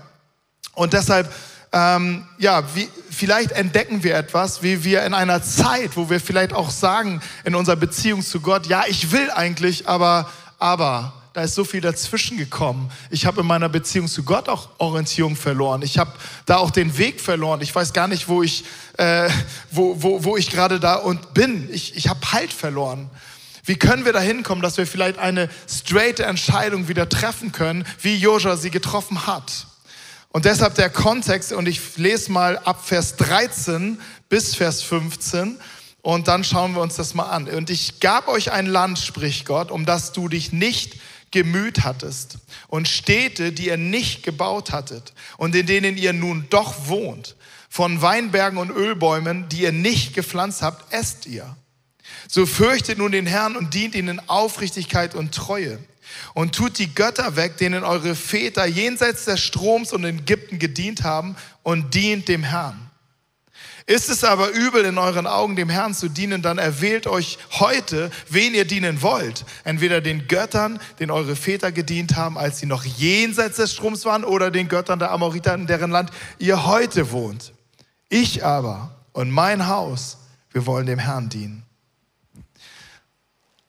Und 0.73 0.93
deshalb, 0.93 1.33
ähm, 1.71 2.25
ja, 2.37 2.63
wie, 2.75 2.89
vielleicht 3.09 3.51
entdecken 3.51 4.03
wir 4.03 4.15
etwas, 4.15 4.63
wie 4.63 4.83
wir 4.83 5.05
in 5.05 5.13
einer 5.13 5.41
Zeit, 5.43 5.95
wo 5.95 6.09
wir 6.09 6.19
vielleicht 6.19 6.53
auch 6.53 6.69
sagen 6.69 7.21
in 7.43 7.55
unserer 7.55 7.75
Beziehung 7.75 8.23
zu 8.23 8.41
Gott, 8.41 8.67
ja, 8.67 8.83
ich 8.87 9.11
will 9.11 9.29
eigentlich, 9.31 9.87
aber, 9.87 10.29
aber, 10.59 11.13
da 11.33 11.41
ist 11.41 11.55
so 11.55 11.63
viel 11.63 11.81
dazwischen 11.81 12.37
gekommen. 12.37 12.91
Ich 13.09 13.25
habe 13.25 13.41
in 13.41 13.47
meiner 13.47 13.67
Beziehung 13.67 14.07
zu 14.07 14.21
Gott 14.21 14.47
auch 14.47 14.69
Orientierung 14.77 15.35
verloren. 15.35 15.81
Ich 15.81 15.97
habe 15.97 16.11
da 16.45 16.57
auch 16.57 16.69
den 16.69 16.95
Weg 16.99 17.19
verloren. 17.19 17.59
Ich 17.61 17.73
weiß 17.73 17.91
gar 17.91 18.07
nicht, 18.07 18.27
wo 18.27 18.43
ich, 18.43 18.65
äh, 18.97 19.27
wo, 19.71 19.95
wo, 19.99 20.23
wo 20.23 20.37
ich 20.37 20.51
gerade 20.51 20.79
da 20.79 20.93
und 20.93 21.33
bin. 21.33 21.67
Ich, 21.73 21.95
ich 21.95 22.07
habe 22.07 22.19
Halt 22.31 22.53
verloren. 22.53 23.09
Wie 23.65 23.77
können 23.77 24.03
wir 24.03 24.11
da 24.11 24.19
hinkommen, 24.19 24.61
dass 24.61 24.77
wir 24.77 24.85
vielleicht 24.85 25.17
eine 25.19 25.49
straight 25.69 26.19
Entscheidung 26.19 26.89
wieder 26.89 27.07
treffen 27.07 27.53
können, 27.53 27.85
wie 28.01 28.15
Joshua 28.15 28.57
sie 28.57 28.71
getroffen 28.71 29.25
hat? 29.25 29.67
Und 30.29 30.45
deshalb 30.45 30.75
der 30.75 30.89
Kontext, 30.89 31.53
und 31.53 31.67
ich 31.67 31.79
lese 31.95 32.31
mal 32.31 32.57
ab 32.57 32.85
Vers 32.85 33.15
13 33.17 34.01
bis 34.29 34.55
Vers 34.55 34.81
15, 34.81 35.59
und 36.01 36.27
dann 36.27 36.43
schauen 36.43 36.73
wir 36.73 36.81
uns 36.81 36.95
das 36.95 37.13
mal 37.13 37.29
an. 37.29 37.47
Und 37.47 37.69
ich 37.69 38.01
gab 38.01 38.27
euch 38.27 38.51
ein 38.51 38.65
Land, 38.65 38.99
spricht 38.99 39.45
Gott, 39.45 39.71
um 39.71 39.85
das 39.85 40.11
du 40.11 40.27
dich 40.27 40.51
nicht 40.51 40.99
gemüht 41.31 41.83
hattest, 41.83 42.39
und 42.67 42.89
Städte, 42.89 43.53
die 43.53 43.67
ihr 43.67 43.77
nicht 43.77 44.23
gebaut 44.23 44.71
hattet, 44.71 45.13
und 45.37 45.55
in 45.55 45.65
denen 45.65 45.95
ihr 45.95 46.11
nun 46.11 46.47
doch 46.49 46.87
wohnt. 46.87 47.37
Von 47.69 48.01
Weinbergen 48.01 48.59
und 48.59 48.71
Ölbäumen, 48.71 49.47
die 49.49 49.61
ihr 49.61 49.71
nicht 49.71 50.13
gepflanzt 50.13 50.61
habt, 50.61 50.91
esst 50.93 51.25
ihr. 51.27 51.55
So 52.27 52.45
fürchtet 52.45 52.97
nun 52.97 53.11
den 53.11 53.25
Herrn 53.25 53.55
und 53.55 53.73
dient 53.73 53.95
ihn 53.95 54.07
in 54.07 54.21
Aufrichtigkeit 54.27 55.15
und 55.15 55.33
Treue. 55.33 55.79
Und 56.33 56.55
tut 56.55 56.77
die 56.77 56.93
Götter 56.93 57.35
weg, 57.35 57.57
denen 57.57 57.83
eure 57.83 58.15
Väter 58.15 58.65
jenseits 58.65 59.25
des 59.25 59.39
Stroms 59.39 59.93
und 59.93 60.03
in 60.03 60.19
Ägypten 60.19 60.59
gedient 60.59 61.03
haben, 61.03 61.35
und 61.63 61.93
dient 61.93 62.27
dem 62.27 62.43
Herrn. 62.43 62.89
Ist 63.85 64.09
es 64.09 64.23
aber 64.23 64.49
übel 64.49 64.85
in 64.85 64.97
euren 64.97 65.27
Augen, 65.27 65.57
dem 65.57 65.69
Herrn 65.69 65.93
zu 65.93 66.07
dienen, 66.07 66.41
dann 66.41 66.57
erwählt 66.57 67.05
euch 67.05 67.37
heute, 67.51 68.11
wen 68.29 68.53
ihr 68.53 68.65
dienen 68.65 69.01
wollt. 69.01 69.43
Entweder 69.65 69.99
den 69.99 70.27
Göttern, 70.27 70.79
den 70.99 71.11
eure 71.11 71.35
Väter 71.35 71.71
gedient 71.71 72.15
haben, 72.15 72.37
als 72.37 72.59
sie 72.59 72.65
noch 72.65 72.85
jenseits 72.85 73.57
des 73.57 73.73
Stroms 73.73 74.05
waren, 74.05 74.23
oder 74.23 74.51
den 74.51 74.69
Göttern 74.69 74.99
der 74.99 75.11
Amoriter, 75.11 75.53
in 75.55 75.67
deren 75.67 75.91
Land 75.91 76.11
ihr 76.39 76.65
heute 76.65 77.11
wohnt. 77.11 77.53
Ich 78.07 78.45
aber 78.45 78.95
und 79.11 79.31
mein 79.31 79.67
Haus, 79.67 80.17
wir 80.51 80.65
wollen 80.65 80.85
dem 80.85 80.99
Herrn 80.99 81.27
dienen. 81.27 81.62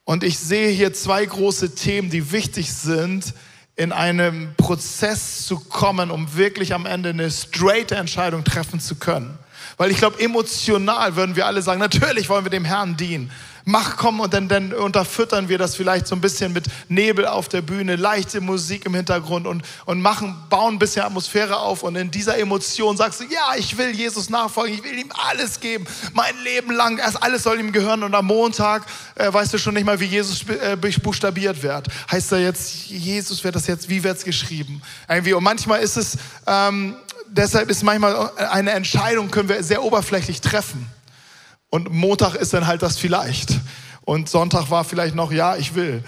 Und 0.05 0.23
ich 0.23 0.39
sehe 0.39 0.69
hier 0.69 0.93
zwei 0.93 1.25
große 1.25 1.75
Themen, 1.75 2.11
die 2.11 2.31
wichtig 2.31 2.73
sind, 2.73 3.35
in 3.77 3.91
einem 3.91 4.55
Prozess 4.57 5.47
zu 5.47 5.59
kommen, 5.59 6.11
um 6.11 6.37
wirklich 6.37 6.75
am 6.75 6.87
Ende 6.87 7.11
eine 7.11 7.31
straight 7.31 7.91
Entscheidung 7.91 8.45
treffen 8.45 8.81
zu 8.81 8.97
können. 8.97 9.39
Weil 9.77 9.91
ich 9.91 9.97
glaube, 9.97 10.21
emotional 10.21 11.17
würden 11.17 11.35
wir 11.37 11.47
alle 11.47 11.63
sagen, 11.63 11.81
natürlich 11.81 12.29
wollen 12.29 12.45
wir 12.45 12.51
dem 12.51 12.65
Herrn 12.65 12.97
dienen. 12.97 13.31
Mach, 13.67 13.97
komm, 13.97 14.21
und 14.21 14.35
dann, 14.35 14.47
dann 14.47 14.75
unterfüttern 14.75 15.49
wir 15.49 15.57
das 15.57 15.75
vielleicht 15.75 16.07
so 16.07 16.15
ein 16.15 16.21
bisschen 16.21 16.53
mit 16.53 16.67
Nebel 16.91 17.27
auf 17.27 17.49
der 17.49 17.63
Bühne, 17.63 17.97
leichte 17.97 18.43
Musik 18.43 18.85
im 18.85 18.95
Hintergrund 18.95 19.47
und, 19.47 19.63
und 19.87 20.03
machen, 20.03 20.37
bauen 20.51 20.75
ein 20.75 20.79
bisschen 20.79 21.03
Atmosphäre 21.03 21.57
auf. 21.57 21.83
Und 21.83 21.97
in 21.97 22.11
dieser 22.11 22.37
Emotion 22.37 22.99
sagst 22.99 23.21
du, 23.21 23.25
ja, 23.25 23.55
ich 23.57 23.79
will 23.79 23.89
Jesus 23.91 24.29
nachfolgen, 24.29 24.75
ich 24.75 24.85
will 24.85 24.99
ihm 24.99 25.11
alles 25.31 25.61
geben, 25.61 25.87
mein 26.13 26.35
Leben 26.45 26.73
lang, 26.73 26.99
erst 26.99 27.23
alles 27.23 27.43
soll 27.43 27.59
ihm 27.59 27.73
gehören. 27.73 28.03
Und 28.03 28.15
am 28.15 28.27
Montag 28.27 28.85
äh, 29.15 29.33
weißt 29.33 29.55
du 29.55 29.59
schon 29.59 29.73
nicht 29.73 29.87
mal, 29.87 29.99
wie 29.99 30.07
Jesus 30.07 30.45
äh, 30.49 30.77
buchstabiert 30.77 31.63
wird. 31.63 31.89
Heißt 32.13 32.33
da 32.33 32.37
jetzt, 32.37 32.91
Jesus 32.91 33.43
wird 33.45 33.57
das 33.57 33.67
jetzt, 33.67 33.89
wie 33.89 34.05
wird 34.05 34.19
es 34.19 34.25
geschrieben? 34.25 34.83
Irgendwie. 35.09 35.33
Und 35.33 35.43
manchmal 35.43 35.81
ist 35.81 35.97
es, 35.97 36.19
ähm, 36.47 36.97
deshalb 37.29 37.71
ist 37.71 37.83
manchmal 37.83 38.31
eine 38.37 38.73
Entscheidung, 38.73 39.31
können 39.31 39.49
wir 39.49 39.63
sehr 39.63 39.83
oberflächlich 39.83 40.43
treffen. 40.43 40.87
Und 41.75 41.93
Montag 41.93 42.37
ist 42.37 42.55
dann 42.55 42.69
halt 42.69 42.83
das 42.83 42.99
vielleicht. 42.99 43.59
Und 44.03 44.29
Sonntag 44.29 44.71
war 44.71 44.85
vielleicht 44.85 45.17
noch, 45.17 45.33
ja, 45.33 45.57
ich 45.57 45.75
will. 45.75 46.05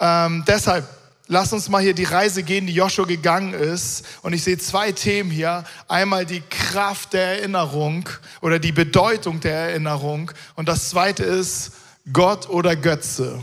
Ähm, 0.00 0.42
deshalb, 0.48 0.84
lass 1.28 1.52
uns 1.52 1.68
mal 1.68 1.80
hier 1.80 1.94
die 1.94 2.02
Reise 2.02 2.42
gehen, 2.42 2.66
die 2.66 2.72
Joshua 2.72 3.04
gegangen 3.04 3.54
ist. 3.54 4.04
Und 4.22 4.32
ich 4.32 4.42
sehe 4.42 4.58
zwei 4.58 4.90
Themen 4.90 5.30
hier. 5.30 5.62
Einmal 5.86 6.26
die 6.26 6.40
Kraft 6.40 7.12
der 7.12 7.38
Erinnerung 7.38 8.08
oder 8.40 8.58
die 8.58 8.72
Bedeutung 8.72 9.38
der 9.38 9.54
Erinnerung. 9.54 10.32
Und 10.56 10.68
das 10.68 10.88
zweite 10.88 11.22
ist 11.22 11.70
Gott 12.12 12.48
oder 12.48 12.74
Götze. 12.74 13.40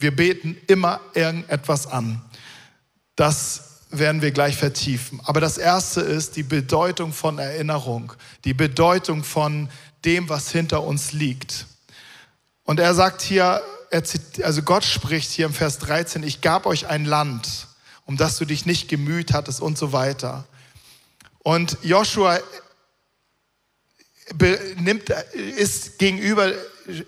Wir 0.00 0.16
beten 0.16 0.56
immer 0.66 0.98
irgendetwas 1.14 1.86
an. 1.86 2.20
Das 3.14 3.84
werden 3.90 4.22
wir 4.22 4.32
gleich 4.32 4.56
vertiefen. 4.56 5.20
Aber 5.24 5.40
das 5.40 5.56
erste 5.56 6.00
ist 6.00 6.34
die 6.34 6.42
Bedeutung 6.42 7.12
von 7.12 7.38
Erinnerung, 7.38 8.12
die 8.44 8.54
Bedeutung 8.54 9.22
von 9.22 9.68
dem, 10.04 10.28
was 10.28 10.50
hinter 10.50 10.82
uns 10.82 11.12
liegt. 11.12 11.66
Und 12.64 12.80
er 12.80 12.94
sagt 12.94 13.22
hier, 13.22 13.62
also 14.42 14.62
Gott 14.62 14.84
spricht 14.84 15.30
hier 15.30 15.46
im 15.46 15.54
Vers 15.54 15.78
13, 15.78 16.22
ich 16.22 16.40
gab 16.40 16.66
euch 16.66 16.86
ein 16.86 17.04
Land, 17.04 17.66
um 18.06 18.16
das 18.16 18.38
du 18.38 18.44
dich 18.44 18.66
nicht 18.66 18.88
gemüht 18.88 19.32
hattest 19.32 19.60
und 19.60 19.76
so 19.76 19.92
weiter. 19.92 20.44
Und 21.42 21.78
Joshua 21.82 22.38
nimmt, 24.76 25.10
ist 25.34 25.98
gegenüber, 25.98 26.52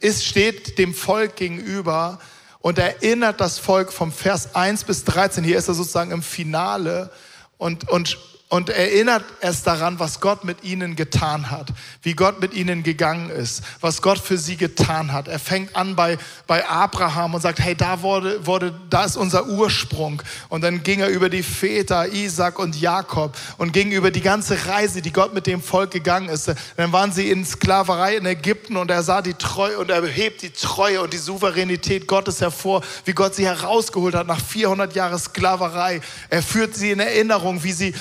ist, 0.00 0.24
steht 0.24 0.78
dem 0.78 0.94
Volk 0.94 1.36
gegenüber 1.36 2.18
und 2.60 2.78
erinnert 2.78 3.40
das 3.40 3.58
Volk 3.58 3.92
vom 3.92 4.12
Vers 4.12 4.54
1 4.54 4.84
bis 4.84 5.04
13. 5.04 5.44
Hier 5.44 5.58
ist 5.58 5.68
er 5.68 5.74
sozusagen 5.74 6.10
im 6.10 6.22
Finale 6.22 7.10
und, 7.58 7.88
und 7.88 8.18
und 8.52 8.68
erinnert 8.68 9.24
es 9.40 9.62
daran, 9.62 9.98
was 9.98 10.20
Gott 10.20 10.44
mit 10.44 10.62
ihnen 10.62 10.94
getan 10.94 11.50
hat, 11.50 11.68
wie 12.02 12.12
Gott 12.12 12.42
mit 12.42 12.52
ihnen 12.52 12.82
gegangen 12.82 13.30
ist, 13.30 13.62
was 13.80 14.02
Gott 14.02 14.18
für 14.18 14.36
sie 14.36 14.58
getan 14.58 15.10
hat. 15.14 15.26
Er 15.26 15.38
fängt 15.38 15.74
an 15.74 15.96
bei, 15.96 16.18
bei 16.46 16.68
Abraham 16.68 17.32
und 17.32 17.40
sagt, 17.40 17.60
hey, 17.60 17.74
da 17.74 18.02
wurde, 18.02 18.46
wurde, 18.46 18.78
da 18.90 19.04
ist 19.04 19.16
unser 19.16 19.46
Ursprung. 19.46 20.22
Und 20.50 20.60
dann 20.60 20.82
ging 20.82 21.00
er 21.00 21.08
über 21.08 21.30
die 21.30 21.42
Väter, 21.42 22.12
Isaac 22.12 22.58
und 22.58 22.78
Jakob 22.78 23.34
und 23.56 23.72
ging 23.72 23.90
über 23.90 24.10
die 24.10 24.20
ganze 24.20 24.66
Reise, 24.66 25.00
die 25.00 25.14
Gott 25.14 25.32
mit 25.32 25.46
dem 25.46 25.62
Volk 25.62 25.90
gegangen 25.90 26.28
ist. 26.28 26.52
Dann 26.76 26.92
waren 26.92 27.10
sie 27.10 27.30
in 27.30 27.46
Sklaverei 27.46 28.16
in 28.18 28.26
Ägypten 28.26 28.76
und 28.76 28.90
er 28.90 29.02
sah 29.02 29.22
die 29.22 29.32
Treue 29.32 29.78
und 29.78 29.90
er 29.90 30.06
hebt 30.06 30.42
die 30.42 30.50
Treue 30.50 31.00
und 31.00 31.14
die 31.14 31.16
Souveränität 31.16 32.06
Gottes 32.06 32.42
hervor, 32.42 32.82
wie 33.06 33.14
Gott 33.14 33.34
sie 33.34 33.46
herausgeholt 33.46 34.14
hat 34.14 34.26
nach 34.26 34.44
400 34.44 34.94
Jahren 34.94 35.18
Sklaverei. 35.18 36.02
Er 36.28 36.42
führt 36.42 36.74
sie 36.74 36.90
in 36.90 37.00
Erinnerung, 37.00 37.64
wie 37.64 37.72
sie 37.72 37.94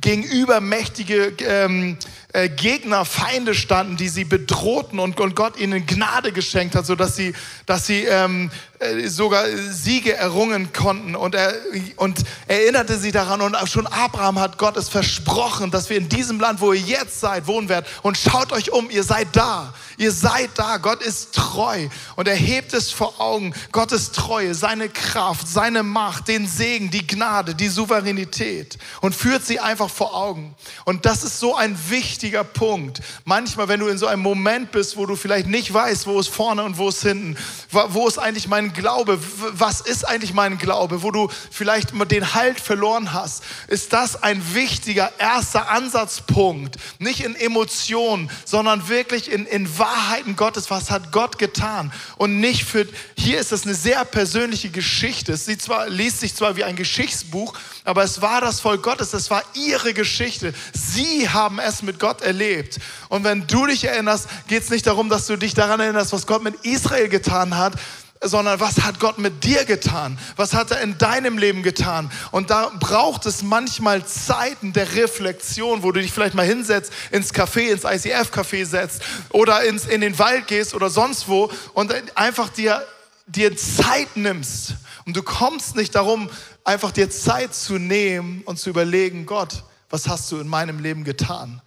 gegenüber 0.00 0.60
mächtige 0.60 1.32
ähm, 1.40 1.96
äh, 2.34 2.50
Gegner, 2.50 3.04
Feinde 3.04 3.54
standen, 3.54 3.96
die 3.96 4.08
sie 4.08 4.24
bedrohten 4.24 4.98
und, 4.98 5.16
Gott 5.16 5.58
ihnen 5.58 5.86
Gnade 5.86 6.32
geschenkt 6.32 6.74
hat, 6.74 6.84
sodass 6.84 7.16
sie, 7.16 7.32
dass 7.64 7.86
sie 7.86 8.04
ähm, 8.04 8.50
äh, 8.80 9.08
sogar 9.08 9.44
Siege 9.48 10.14
errungen 10.14 10.72
konnten. 10.72 11.16
Und 11.16 11.34
er 11.34 11.52
und 11.96 12.20
erinnerte 12.46 12.98
sie 12.98 13.12
daran 13.12 13.40
und 13.40 13.56
schon 13.68 13.86
Abraham 13.86 14.38
hat 14.38 14.58
Gott 14.58 14.76
es 14.76 14.88
versprochen, 14.88 15.70
dass 15.70 15.90
wir 15.90 15.96
in 15.96 16.08
diesem 16.08 16.38
Land, 16.38 16.60
wo 16.60 16.72
ihr 16.72 16.80
jetzt 16.80 17.18
seid, 17.18 17.46
wohnen 17.46 17.68
werden. 17.68 17.86
Und 18.02 18.16
schaut 18.16 18.52
euch 18.52 18.72
um, 18.72 18.90
ihr 18.90 19.02
seid 19.02 19.28
da. 19.32 19.74
Ihr 19.96 20.12
seid 20.12 20.50
da. 20.54 20.76
Gott 20.76 21.02
ist 21.02 21.34
treu. 21.34 21.88
Und 22.14 22.28
er 22.28 22.36
hebt 22.36 22.72
es 22.72 22.92
vor 22.92 23.20
Augen. 23.20 23.52
Gottes 23.72 24.12
Treue, 24.12 24.54
seine 24.54 24.88
Kraft, 24.88 25.48
seine 25.48 25.82
Macht, 25.82 26.28
den 26.28 26.46
Segen, 26.46 26.90
die 26.90 27.06
Gnade, 27.06 27.54
die 27.54 27.68
Souveränität. 27.68 28.78
Und 29.00 29.14
führt 29.14 29.44
sie 29.44 29.58
einfach 29.58 29.90
vor 29.90 30.14
Augen. 30.14 30.54
Und 30.84 31.04
das 31.04 31.24
ist 31.24 31.40
so 31.40 31.56
ein 31.56 31.76
wichtiger 32.18 32.42
Punkt. 32.42 33.00
Manchmal, 33.24 33.68
wenn 33.68 33.78
du 33.78 33.86
in 33.86 33.96
so 33.96 34.08
einem 34.08 34.22
Moment 34.22 34.72
bist, 34.72 34.96
wo 34.96 35.06
du 35.06 35.14
vielleicht 35.14 35.46
nicht 35.46 35.72
weißt, 35.72 36.08
wo 36.08 36.18
ist 36.18 36.26
vorne 36.26 36.64
und 36.64 36.76
wo 36.76 36.88
ist 36.88 37.02
hinten, 37.02 37.36
wo 37.70 38.08
ist 38.08 38.18
eigentlich 38.18 38.48
mein 38.48 38.72
Glaube, 38.72 39.20
was 39.52 39.80
ist 39.80 40.02
eigentlich 40.02 40.34
mein 40.34 40.58
Glaube, 40.58 41.04
wo 41.04 41.12
du 41.12 41.30
vielleicht 41.50 41.92
den 42.10 42.34
Halt 42.34 42.58
verloren 42.58 43.12
hast, 43.12 43.44
ist 43.68 43.92
das 43.92 44.20
ein 44.20 44.42
wichtiger 44.52 45.12
erster 45.18 45.70
Ansatzpunkt. 45.70 46.76
Nicht 46.98 47.20
in 47.20 47.36
Emotionen, 47.36 48.30
sondern 48.44 48.88
wirklich 48.88 49.30
in, 49.30 49.46
in 49.46 49.78
Wahrheit 49.78 50.08
Wahrheiten 50.08 50.36
Gottes, 50.36 50.70
was 50.70 50.90
hat 50.90 51.12
Gott 51.12 51.38
getan 51.38 51.92
und 52.16 52.40
nicht 52.40 52.64
für, 52.64 52.86
hier 53.16 53.38
ist 53.38 53.52
es 53.52 53.64
eine 53.64 53.74
sehr 53.74 54.04
persönliche 54.06 54.70
Geschichte. 54.70 55.32
Es 55.32 55.44
sieht 55.44 55.60
zwar, 55.60 55.88
liest 55.88 56.20
sich 56.20 56.34
zwar 56.34 56.56
wie 56.56 56.64
ein 56.64 56.76
Geschichtsbuch, 56.76 57.52
aber 57.84 58.02
es 58.04 58.22
war 58.22 58.40
das 58.40 58.60
Volk 58.60 58.82
Gottes, 58.82 59.12
es 59.12 59.30
war 59.30 59.42
ihre 59.54 59.92
Geschichte. 59.92 60.54
Sie 60.72 61.28
haben 61.28 61.58
es 61.58 61.82
mit 61.82 61.98
Gott 61.98 62.07
erlebt. 62.22 62.78
Und 63.08 63.24
wenn 63.24 63.46
du 63.46 63.66
dich 63.66 63.84
erinnerst, 63.84 64.28
geht 64.48 64.62
es 64.62 64.70
nicht 64.70 64.86
darum, 64.86 65.08
dass 65.08 65.26
du 65.26 65.36
dich 65.36 65.54
daran 65.54 65.80
erinnerst, 65.80 66.12
was 66.12 66.26
Gott 66.26 66.42
mit 66.42 66.54
Israel 66.64 67.08
getan 67.08 67.56
hat, 67.56 67.74
sondern 68.20 68.58
was 68.60 68.80
hat 68.80 68.98
Gott 68.98 69.18
mit 69.18 69.44
dir 69.44 69.64
getan? 69.64 70.18
Was 70.36 70.54
hat 70.54 70.70
er 70.70 70.80
in 70.80 70.98
deinem 70.98 71.38
Leben 71.38 71.62
getan? 71.62 72.10
Und 72.30 72.50
da 72.50 72.70
braucht 72.80 73.26
es 73.26 73.42
manchmal 73.42 74.04
Zeiten 74.06 74.72
der 74.72 74.94
Reflexion, 74.94 75.82
wo 75.82 75.92
du 75.92 76.00
dich 76.00 76.12
vielleicht 76.12 76.34
mal 76.34 76.46
hinsetzt, 76.46 76.92
ins 77.10 77.32
Café, 77.32 77.70
ins 77.70 77.84
ICF-Café 77.84 78.64
setzt 78.64 79.02
oder 79.30 79.62
ins, 79.62 79.86
in 79.86 80.00
den 80.00 80.18
Wald 80.18 80.46
gehst 80.46 80.74
oder 80.74 80.90
sonst 80.90 81.28
wo 81.28 81.50
und 81.74 81.94
einfach 82.16 82.48
dir, 82.48 82.84
dir 83.26 83.56
Zeit 83.56 84.16
nimmst. 84.16 84.74
Und 85.06 85.16
du 85.16 85.22
kommst 85.22 85.76
nicht 85.76 85.94
darum, 85.94 86.28
einfach 86.64 86.90
dir 86.90 87.10
Zeit 87.10 87.54
zu 87.54 87.78
nehmen 87.78 88.42
und 88.44 88.58
zu 88.58 88.70
überlegen, 88.70 89.26
Gott, 89.26 89.62
was 89.90 90.06
hast 90.06 90.30
du 90.30 90.38
in 90.38 90.48
meinem 90.48 90.80
Leben 90.80 91.04
getan? 91.04 91.62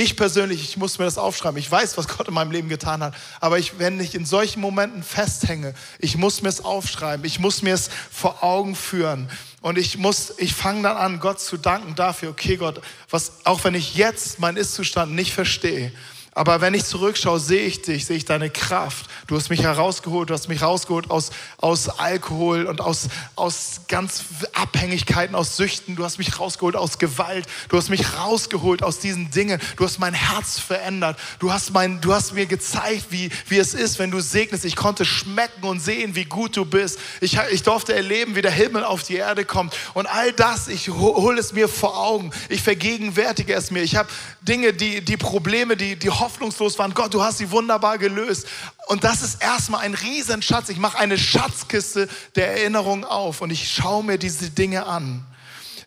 Ich 0.00 0.14
persönlich, 0.14 0.62
ich 0.62 0.76
muss 0.76 1.00
mir 1.00 1.06
das 1.06 1.18
aufschreiben. 1.18 1.58
Ich 1.58 1.68
weiß, 1.68 1.98
was 1.98 2.06
Gott 2.06 2.28
in 2.28 2.34
meinem 2.34 2.52
Leben 2.52 2.68
getan 2.68 3.02
hat. 3.02 3.16
Aber 3.40 3.58
ich, 3.58 3.80
wenn 3.80 3.98
ich 3.98 4.14
in 4.14 4.24
solchen 4.24 4.60
Momenten 4.60 5.02
festhänge, 5.02 5.74
ich 5.98 6.16
muss 6.16 6.40
mir 6.40 6.50
es 6.50 6.64
aufschreiben. 6.64 7.26
Ich 7.26 7.40
muss 7.40 7.62
mir 7.62 7.74
es 7.74 7.90
vor 8.12 8.44
Augen 8.44 8.76
führen. 8.76 9.28
Und 9.60 9.76
ich 9.76 9.98
muss, 9.98 10.34
ich 10.38 10.54
fange 10.54 10.84
dann 10.84 10.96
an, 10.96 11.18
Gott 11.18 11.40
zu 11.40 11.56
danken 11.56 11.96
dafür. 11.96 12.30
Okay, 12.30 12.56
Gott, 12.56 12.80
was, 13.10 13.44
auch 13.44 13.64
wenn 13.64 13.74
ich 13.74 13.96
jetzt 13.96 14.38
meinen 14.38 14.56
Ist-Zustand 14.56 15.16
nicht 15.16 15.32
verstehe, 15.32 15.90
aber 16.30 16.60
wenn 16.60 16.74
ich 16.74 16.84
zurückschaue, 16.84 17.40
sehe 17.40 17.66
ich 17.66 17.82
dich, 17.82 18.06
sehe 18.06 18.16
ich 18.16 18.24
deine 18.24 18.48
Kraft. 18.48 19.10
Du 19.28 19.36
hast 19.36 19.50
mich 19.50 19.62
herausgeholt, 19.62 20.30
du 20.30 20.34
hast 20.34 20.48
mich 20.48 20.62
rausgeholt 20.62 21.10
aus, 21.10 21.30
aus 21.58 21.88
Alkohol 21.88 22.64
und 22.64 22.80
aus, 22.80 23.08
aus 23.36 23.82
ganz 23.86 24.24
Abhängigkeiten, 24.54 25.36
aus 25.36 25.56
Süchten. 25.56 25.96
Du 25.96 26.04
hast 26.04 26.18
mich 26.18 26.40
rausgeholt 26.40 26.74
aus 26.74 26.98
Gewalt. 26.98 27.46
Du 27.68 27.76
hast 27.76 27.90
mich 27.90 28.16
rausgeholt 28.18 28.82
aus 28.82 28.98
diesen 28.98 29.30
Dingen. 29.30 29.60
Du 29.76 29.84
hast 29.84 29.98
mein 29.98 30.14
Herz 30.14 30.58
verändert. 30.58 31.18
Du 31.38 31.52
hast, 31.52 31.72
mein, 31.72 32.00
du 32.00 32.14
hast 32.14 32.32
mir 32.32 32.46
gezeigt, 32.46 33.06
wie, 33.10 33.30
wie 33.48 33.58
es 33.58 33.74
ist, 33.74 33.98
wenn 33.98 34.10
du 34.10 34.20
segnest. 34.20 34.64
Ich 34.64 34.76
konnte 34.76 35.04
schmecken 35.04 35.62
und 35.64 35.80
sehen, 35.80 36.14
wie 36.14 36.24
gut 36.24 36.56
du 36.56 36.64
bist. 36.64 36.98
Ich, 37.20 37.38
ich 37.52 37.62
durfte 37.62 37.94
erleben, 37.94 38.34
wie 38.34 38.42
der 38.42 38.50
Himmel 38.50 38.82
auf 38.82 39.02
die 39.02 39.16
Erde 39.16 39.44
kommt. 39.44 39.76
Und 39.92 40.06
all 40.06 40.32
das, 40.32 40.68
ich 40.68 40.88
hole 40.88 41.38
es 41.38 41.52
mir 41.52 41.68
vor 41.68 41.98
Augen. 41.98 42.32
Ich 42.48 42.62
vergegenwärtige 42.62 43.54
es 43.54 43.70
mir. 43.70 43.82
Ich 43.82 43.94
habe 43.94 44.08
Dinge, 44.40 44.72
die, 44.72 45.04
die 45.04 45.18
Probleme, 45.18 45.76
die, 45.76 45.96
die 45.96 46.08
Hoffnung, 46.08 46.28
hoffnungslos 46.38 46.78
waren. 46.78 46.94
Gott, 46.94 47.12
du 47.14 47.22
hast 47.22 47.38
sie 47.38 47.50
wunderbar 47.50 47.98
gelöst. 47.98 48.46
Und 48.88 49.04
das 49.04 49.20
ist 49.20 49.42
erstmal 49.42 49.82
ein 49.82 49.92
Riesenschatz. 49.92 50.70
Ich 50.70 50.78
mache 50.78 50.98
eine 50.98 51.18
Schatzkiste 51.18 52.08
der 52.36 52.56
Erinnerung 52.56 53.04
auf 53.04 53.42
und 53.42 53.50
ich 53.50 53.70
schaue 53.70 54.02
mir 54.02 54.16
diese 54.16 54.48
Dinge 54.48 54.86
an. 54.86 55.26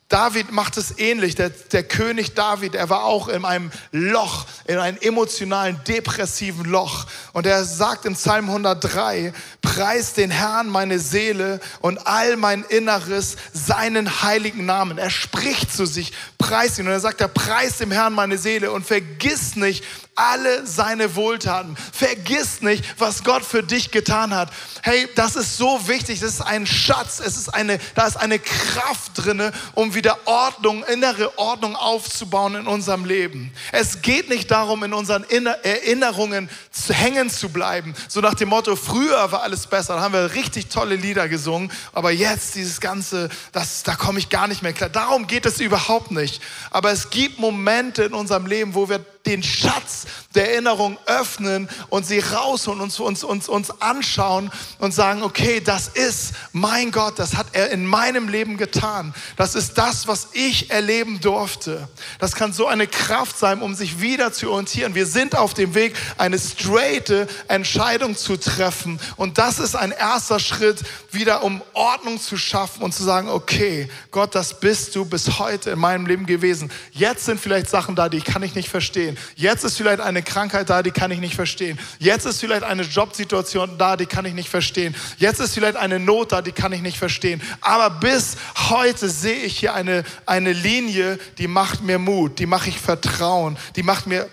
David 0.08 0.52
macht 0.52 0.78
es 0.78 1.00
ähnlich. 1.00 1.34
Der, 1.34 1.50
der 1.50 1.82
König 1.84 2.36
David, 2.36 2.76
er 2.76 2.90
war 2.90 3.06
auch 3.06 3.28
in 3.28 3.44
einem 3.44 3.72
Loch, 3.92 4.46
in 4.66 4.78
einem 4.78 4.98
emotionalen, 5.02 5.80
depressiven 5.88 6.66
Loch. 6.66 7.08
Und 7.34 7.48
er 7.48 7.66
sagt 7.66 8.06
im 8.06 8.14
Psalm 8.14 8.50
103, 8.50 9.34
preis 9.64 10.14
den 10.14 10.30
Herrn 10.30 10.70
meine 10.70 11.00
Seele 11.00 11.60
und 11.80 12.06
all 12.06 12.38
mein 12.38 12.64
Inneres 12.66 13.36
seinen 13.52 14.22
heiligen 14.22 14.68
Namen. 14.68 15.00
Er 15.00 15.10
spricht 15.10 15.74
zu 15.74 15.88
sich, 15.88 16.14
preis 16.38 16.78
ihn. 16.78 16.86
Und 16.86 16.92
er 16.92 17.00
sagt, 17.00 17.20
er 17.22 17.30
preis 17.30 17.78
dem 17.78 17.92
Herrn 17.92 18.14
meine 18.14 18.38
Seele 18.38 18.72
und 18.72 18.86
vergiss 18.86 19.56
nicht, 19.56 19.84
alle 20.22 20.68
seine 20.68 21.16
Wohltaten. 21.16 21.76
Vergiss 21.92 22.62
nicht, 22.62 22.84
was 23.00 23.24
Gott 23.24 23.44
für 23.44 23.64
dich 23.64 23.90
getan 23.90 24.36
hat. 24.36 24.52
Hey, 24.84 25.08
das 25.16 25.36
ist 25.36 25.58
so 25.58 25.88
wichtig. 25.88 26.20
Das 26.20 26.34
ist 26.34 26.42
ein 26.42 26.68
Schatz. 26.68 27.20
Es 27.20 27.38
ist 27.38 27.50
eine, 27.50 27.80
da 27.96 28.06
ist 28.06 28.18
eine 28.18 28.38
Kraft 28.38 29.12
drinne, 29.16 29.52
um 29.74 29.96
wieder 29.96 30.18
Ordnung, 30.26 30.84
innere 30.84 31.38
Ordnung 31.40 31.76
aufzubauen 31.76 32.56
in 32.56 32.68
unserem 32.68 33.06
Leben. 33.06 33.52
Es 33.72 34.02
geht 34.02 34.30
nicht 34.30 34.52
darum, 34.52 34.84
in 34.84 34.94
unseren 34.94 35.24
Erinnerungen 35.24 36.50
zu 36.72 36.94
hängen 36.94 37.30
zu 37.30 37.50
bleiben. 37.50 37.96
So 38.08 38.22
nach 38.22 38.36
dem 38.36 38.50
Motto, 38.50 38.76
früher 38.76 39.32
war 39.32 39.42
alles 39.42 39.66
besser. 39.66 39.96
Da 39.96 40.02
haben 40.02 40.14
wir 40.14 40.34
richtig 40.34 40.70
tolle 40.70 40.96
Lieder 40.96 41.30
gesungen. 41.30 41.72
Aber 41.94 42.12
jetzt 42.12 42.54
dieses 42.56 42.80
Ganze, 42.80 43.30
das, 43.52 43.82
da 43.84 43.96
komme 43.96 44.20
ich 44.20 44.30
gar 44.30 44.48
nicht 44.48 44.62
mehr 44.62 44.74
klar. 44.74 44.90
Darum 44.90 45.26
geht 45.26 45.48
es 45.48 45.60
überhaupt 45.60 46.12
nicht. 46.12 46.42
Aber 46.70 46.92
es 46.92 47.10
gibt 47.10 47.40
Momente 47.40 48.04
in 48.04 48.14
unserem 48.14 48.46
Leben, 48.46 48.76
wo 48.76 48.88
wir 48.88 49.00
den 49.26 49.44
Schatz 49.44 50.06
der 50.34 50.52
Erinnerung 50.52 50.98
öffnen 51.06 51.70
und 51.90 52.06
sie 52.06 52.20
rausholen 52.20 52.82
und 52.82 53.00
uns, 53.00 53.24
uns, 53.24 53.50
uns 53.50 53.82
anschauen 53.82 54.50
und 54.80 54.94
sagen, 54.94 55.24
okay, 55.24 55.60
das 55.60 55.90
ist 55.90 56.34
mein 56.54 56.92
Gott, 56.92 57.20
das 57.20 57.36
hat 57.36 57.48
er 57.52 57.72
in 57.72 57.86
meinem 57.86 58.30
Leben 58.30 58.58
getan. 58.58 59.14
Das 59.36 59.56
ist 59.56 59.78
das, 59.78 60.08
was 60.08 60.30
ich 60.34 60.72
erleben 60.72 61.20
durfte. 61.20 61.88
Das 62.20 62.34
kann 62.34 62.54
so 62.54 62.68
eine 62.68 62.88
Kraft 62.88 63.38
sein, 63.38 63.62
um 63.62 63.76
sich 63.76 64.00
wieder 64.00 64.32
zu 64.32 64.50
orientieren. 64.50 64.96
Wir 64.96 65.06
sind 65.06 65.36
auf 65.36 65.54
dem 65.54 65.76
Weg, 65.76 65.96
eine 66.18 66.40
straighte 66.40 67.28
Entscheidung 67.48 68.16
zu 68.16 68.38
treffen. 68.38 69.00
Und 69.18 69.38
das 69.38 69.60
ist 69.60 69.76
ein 69.76 69.92
erster 69.92 70.40
Schritt, 70.40 70.82
wieder 71.12 71.44
um 71.44 71.62
Ordnung 71.74 72.20
zu 72.20 72.38
schaffen 72.38 72.84
und 72.84 72.94
zu 72.94 73.04
sagen, 73.04 73.30
okay, 73.30 73.90
Gott, 74.12 74.34
das 74.34 74.60
bist 74.60 74.96
du 74.96 75.06
bis 75.06 75.40
heute 75.40 75.72
in 75.72 75.80
meinem 75.80 76.06
Leben 76.06 76.26
gewesen. 76.26 76.72
Jetzt 76.92 77.26
sind 77.26 77.40
vielleicht 77.40 77.70
Sachen 77.70 77.96
da, 77.96 78.10
die 78.10 78.22
kann 78.22 78.44
ich 78.44 78.56
nicht 78.56 78.70
verstehen 78.70 79.11
verstehen. 79.16 79.36
Jetzt 79.36 79.64
ist 79.64 79.78
vielleicht 79.78 80.02
eine 80.02 80.22
Krankheit 80.22 80.70
da, 80.70 80.84
die 80.84 80.92
kann 80.92 81.12
ich 81.12 81.20
nicht 81.20 81.36
verstehen. 81.36 81.80
Jetzt 82.00 82.26
ist 82.26 82.40
vielleicht 82.40 82.64
eine 82.64 82.84
Jobsituation 82.84 83.78
da, 83.78 83.98
die 83.98 84.06
kann 84.06 84.26
ich 84.26 84.34
nicht 84.34 84.50
verstehen. 84.50 84.96
Jetzt 85.18 85.40
ist 85.40 85.54
vielleicht 85.54 85.76
eine 85.76 86.00
Not 86.00 86.32
da, 86.32 86.42
die 86.42 86.52
kann 86.52 86.74
ich 86.74 86.82
nicht 86.82 86.98
verstehen. 86.98 87.42
Aber 87.62 87.90
bis 87.90 88.38
heute 88.70 89.10
sehe 89.10 89.44
ich 89.44 89.60
hier 89.60 89.74
eine, 89.74 90.04
eine 90.26 90.54
Linie, 90.54 91.20
die 91.38 91.48
macht 91.48 91.84
mir 91.84 92.00
Mut, 92.00 92.40
die 92.40 92.46
mache 92.46 92.70
ich 92.70 92.80
Vertrauen, 92.80 93.58
die 93.76 93.84
macht 93.84 94.08
mir, 94.08 94.28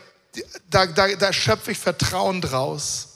da, 0.70 0.86
da, 0.86 1.08
da 1.14 1.32
schöpfe 1.32 1.72
ich 1.72 1.78
Vertrauen 1.78 2.40
draus. 2.40 3.07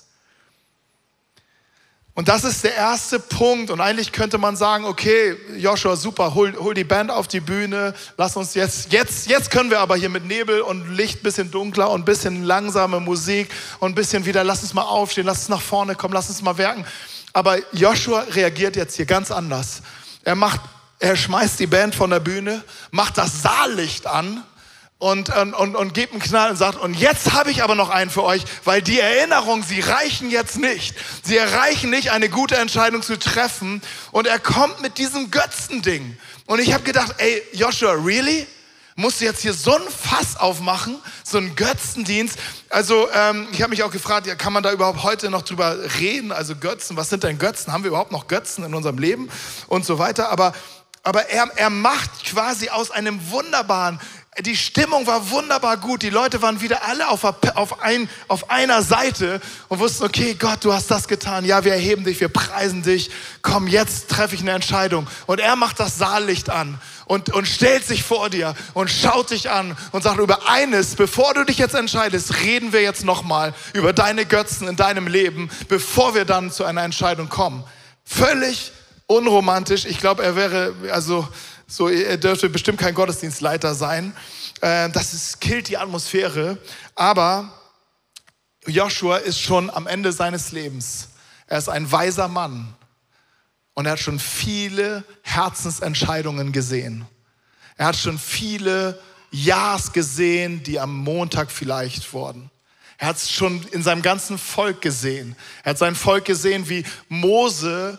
Und 2.14 2.28
das 2.28 2.45
ist 2.45 2.62
der 2.62 2.75
erste 2.75 3.19
Punkt. 3.19 3.71
Und 3.71 3.81
eigentlich 3.81 4.12
könnte 4.12 4.37
man 4.37 4.54
sagen, 4.54 4.85
okay, 4.85 5.35
Joshua, 5.57 5.97
super, 5.97 6.35
hol, 6.35 6.54
hol 6.59 6.75
die 6.75 6.85
Band 6.85 7.11
auf 7.11 7.26
die 7.26 7.40
Bühne, 7.40 7.95
lass 8.19 8.37
uns 8.37 8.52
jetzt, 8.54 8.92
jetzt, 8.92 9.28
jetzt 9.28 9.50
können 9.50 9.71
wir 9.71 9.81
aber 9.81 9.97
hier 9.97 10.11
mit 10.11 10.26
Nebel 10.26 10.61
und 10.61 10.95
Licht 10.95 11.23
bisschen 11.23 11.50
dunkler 11.50 11.90
und 11.90 12.04
bisschen 12.04 12.45
langsame 12.45 13.00
Musik 13.00 13.49
und 13.78 13.95
bisschen 13.95 14.26
wieder, 14.26 14.45
lass 14.45 14.62
uns 14.62 14.75
mal 14.75 14.83
aufstehen, 14.83 15.25
lass 15.25 15.38
uns 15.38 15.49
nach 15.49 15.62
vorne 15.62 15.95
kommen, 15.95 16.12
lass 16.12 16.28
uns 16.28 16.42
mal 16.42 16.59
werken. 16.59 16.85
Aber 17.33 17.57
Joshua 17.73 18.26
reagiert 18.31 18.76
jetzt 18.76 18.97
hier 18.97 19.07
ganz 19.07 19.31
anders. 19.31 19.81
Er 20.23 20.35
macht, 20.35 20.61
er 20.99 21.16
schmeißt 21.16 21.59
die 21.61 21.66
Band 21.66 21.95
von 21.95 22.11
der 22.11 22.21
Bühne, 22.21 22.62
macht 22.90 23.16
das 23.16 23.40
Saallicht 23.40 24.07
an 24.07 24.45
und, 25.03 25.35
und, 25.35 25.53
und, 25.53 25.75
und 25.75 25.95
gibt 25.95 26.13
einen 26.13 26.23
Knall 26.23 26.51
und 26.51 26.57
sagt, 26.57 26.79
und 26.79 26.95
jetzt 26.95 27.33
habe 27.33 27.51
ich 27.51 27.65
aber 27.65 27.75
noch 27.75 27.91
einen 27.91 28.09
für 28.09 28.23
euch, 28.23 28.45
weil 28.63 28.83
die 28.83 29.01
Erinnerungen, 29.01 29.65
sie 29.65 29.81
reichen 29.81 30.31
jetzt 30.31 30.59
nicht. 30.59 30.95
Sie 31.25 31.37
erreichen 31.37 31.91
nicht, 31.91 32.13
eine 32.13 32.29
gute 32.29 32.57
Entscheidung 32.57 33.03
zu 33.03 33.19
treffen. 33.19 33.83
Und 34.13 34.29
er 34.29 34.39
kommt 34.39 34.81
mit 34.81 34.99
diesem 34.99 35.33
Götzending. 35.33 36.17
Und 36.47 36.61
ich 36.61 36.73
habe 36.73 36.85
gedacht, 36.85 37.17
ey, 37.19 37.43
Joshua, 37.53 37.95
really? 37.95 38.47
Musst 38.95 39.21
du 39.21 39.25
jetzt 39.25 39.43
hier 39.43 39.55
so 39.55 39.75
ein 39.75 39.83
Fass 39.83 40.37
aufmachen, 40.37 40.97
so 41.25 41.39
ein 41.39 41.57
Götzendienst? 41.57 42.39
Also 42.71 43.09
ähm, 43.13 43.49
ich 43.51 43.61
habe 43.61 43.71
mich 43.71 43.83
auch 43.83 43.91
gefragt, 43.91 44.29
ja, 44.29 44.37
kann 44.37 44.53
man 44.53 44.63
da 44.63 44.71
überhaupt 44.71 45.03
heute 45.03 45.31
noch 45.31 45.43
drüber 45.43 45.79
reden? 45.99 46.31
Also 46.31 46.55
Götzen, 46.55 46.97
was 46.97 47.09
sind 47.09 47.25
denn 47.25 47.41
Götzen? 47.41 47.73
Haben 47.73 47.83
wir 47.83 47.89
überhaupt 47.89 48.13
noch 48.13 48.29
Götzen 48.29 48.63
in 48.63 48.73
unserem 48.73 48.99
Leben 48.99 49.31
und 49.67 49.85
so 49.85 49.99
weiter? 49.99 50.31
Aber 50.31 50.53
aber 51.05 51.29
er, 51.29 51.51
er 51.57 51.71
macht 51.71 52.25
quasi 52.25 52.69
aus 52.69 52.91
einem 52.91 53.31
wunderbaren 53.31 54.01
die 54.40 54.57
Stimmung 54.57 55.07
war 55.07 55.29
wunderbar 55.31 55.77
gut. 55.77 56.03
Die 56.03 56.09
Leute 56.09 56.40
waren 56.40 56.62
wieder 56.62 56.85
alle 56.88 57.09
auf, 57.09 57.23
auf, 57.25 57.83
ein, 57.83 58.09
auf 58.29 58.51
einer 58.51 58.83
Seite 58.83 59.42
und 59.68 59.79
wussten, 59.79 60.05
okay, 60.05 60.35
Gott, 60.38 60.64
du 60.64 60.73
hast 60.73 60.90
das 60.90 61.07
getan. 61.07 61.45
Ja, 61.45 61.64
wir 61.64 61.73
erheben 61.75 62.05
dich, 62.05 62.18
wir 62.18 62.31
preisen 62.31 62.83
dich. 62.83 63.11
Komm, 63.42 63.66
jetzt 63.66 64.09
treffe 64.09 64.35
ich 64.35 64.40
eine 64.40 64.53
Entscheidung. 64.53 65.07
Und 65.27 65.38
er 65.38 65.55
macht 65.55 65.81
das 65.81 65.99
Saallicht 65.99 66.49
an 66.49 66.81
und, 67.05 67.29
und 67.29 67.47
stellt 67.47 67.85
sich 67.85 68.05
vor 68.05 68.31
dir 68.31 68.55
und 68.73 68.90
schaut 68.90 69.31
dich 69.33 69.51
an 69.51 69.77
und 69.90 70.03
sagt 70.03 70.18
über 70.18 70.49
eines, 70.49 70.97
bevor 70.97 71.35
du 71.35 71.45
dich 71.45 71.59
jetzt 71.59 71.75
entscheidest, 71.75 72.40
reden 72.42 72.73
wir 72.73 72.81
jetzt 72.81 73.05
nochmal 73.05 73.53
über 73.75 73.92
deine 73.92 74.25
Götzen 74.25 74.66
in 74.66 74.77
deinem 74.77 75.09
Leben, 75.09 75.51
bevor 75.68 76.14
wir 76.14 76.25
dann 76.25 76.51
zu 76.51 76.64
einer 76.64 76.85
Entscheidung 76.85 77.29
kommen. 77.29 77.64
Völlig 78.03 78.73
unromantisch. 79.07 79.85
Ich 79.85 79.99
glaube, 79.99 80.23
er 80.23 80.37
wäre, 80.37 80.75
also, 80.90 81.29
so, 81.73 81.89
er 81.89 82.19
dürfte 82.19 82.51
bestimmt 82.51 82.79
kein 82.79 82.95
Gottesdienstleiter 82.95 83.75
sein. 83.75 84.15
Äh, 84.61 84.91
das 84.91 85.15
ist, 85.15 85.41
killt 85.41 85.69
die 85.69 85.79
Atmosphäre. 85.79 86.59
Aber 86.95 87.51
Joshua 88.67 89.17
ist 89.17 89.41
schon 89.41 89.71
am 89.71 89.87
Ende 89.87 90.13
seines 90.13 90.53
Lebens. 90.53 91.09
Er 91.47 91.57
ist 91.57 91.71
ein 91.71 91.91
weiser 91.91 92.29
Mann. 92.29 92.75
Und 93.73 93.87
er 93.87 93.93
hat 93.93 94.01
schon 94.01 94.19
viele 94.19 95.03
Herzensentscheidungen 95.23 96.53
gesehen. 96.53 97.07
Er 97.79 97.87
hat 97.87 97.97
schon 97.97 98.19
viele 98.19 99.01
Ja's 99.31 99.95
gesehen, 99.95 100.63
die 100.63 100.79
am 100.79 100.95
Montag 100.95 101.51
vielleicht 101.51 102.13
wurden. 102.13 102.51
Er 102.99 103.09
hat 103.09 103.17
es 103.17 103.31
schon 103.31 103.67
in 103.73 103.83
seinem 103.83 104.03
ganzen 104.03 104.37
Volk 104.37 104.83
gesehen. 104.83 105.37
Er 105.65 105.71
hat 105.71 105.79
sein 105.79 105.95
Volk 105.95 106.27
gesehen, 106.27 106.69
wie 106.69 106.85
Mose 107.09 107.99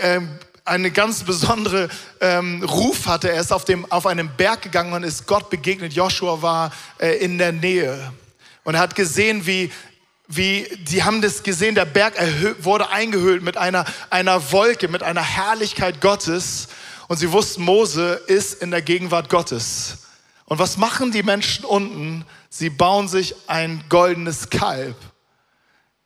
ähm, 0.00 0.36
eine 0.64 0.90
ganz 0.90 1.24
besondere 1.24 1.88
ähm, 2.20 2.62
Ruf 2.62 3.06
hatte. 3.06 3.30
Er 3.30 3.40
ist 3.40 3.52
auf, 3.52 3.64
dem, 3.64 3.90
auf 3.90 4.06
einem 4.06 4.30
Berg 4.36 4.62
gegangen 4.62 4.92
und 4.92 5.02
ist 5.02 5.26
Gott 5.26 5.50
begegnet. 5.50 5.92
Joshua 5.92 6.40
war 6.42 6.72
äh, 6.98 7.16
in 7.16 7.38
der 7.38 7.52
Nähe. 7.52 8.12
Und 8.64 8.74
er 8.74 8.80
hat 8.80 8.94
gesehen, 8.94 9.46
wie, 9.46 9.72
wie, 10.28 10.66
die 10.82 11.02
haben 11.02 11.20
das 11.20 11.42
gesehen, 11.42 11.74
der 11.74 11.84
Berg 11.84 12.14
wurde 12.60 12.90
eingehüllt 12.90 13.42
mit 13.42 13.56
einer, 13.56 13.84
einer 14.10 14.52
Wolke, 14.52 14.88
mit 14.88 15.02
einer 15.02 15.22
Herrlichkeit 15.22 16.00
Gottes. 16.00 16.68
Und 17.08 17.16
sie 17.16 17.32
wussten, 17.32 17.62
Mose 17.62 18.20
ist 18.26 18.62
in 18.62 18.70
der 18.70 18.82
Gegenwart 18.82 19.28
Gottes. 19.28 19.98
Und 20.44 20.58
was 20.58 20.76
machen 20.76 21.10
die 21.10 21.22
Menschen 21.22 21.64
unten? 21.64 22.24
Sie 22.50 22.70
bauen 22.70 23.08
sich 23.08 23.34
ein 23.48 23.82
goldenes 23.88 24.50
Kalb. 24.50 24.96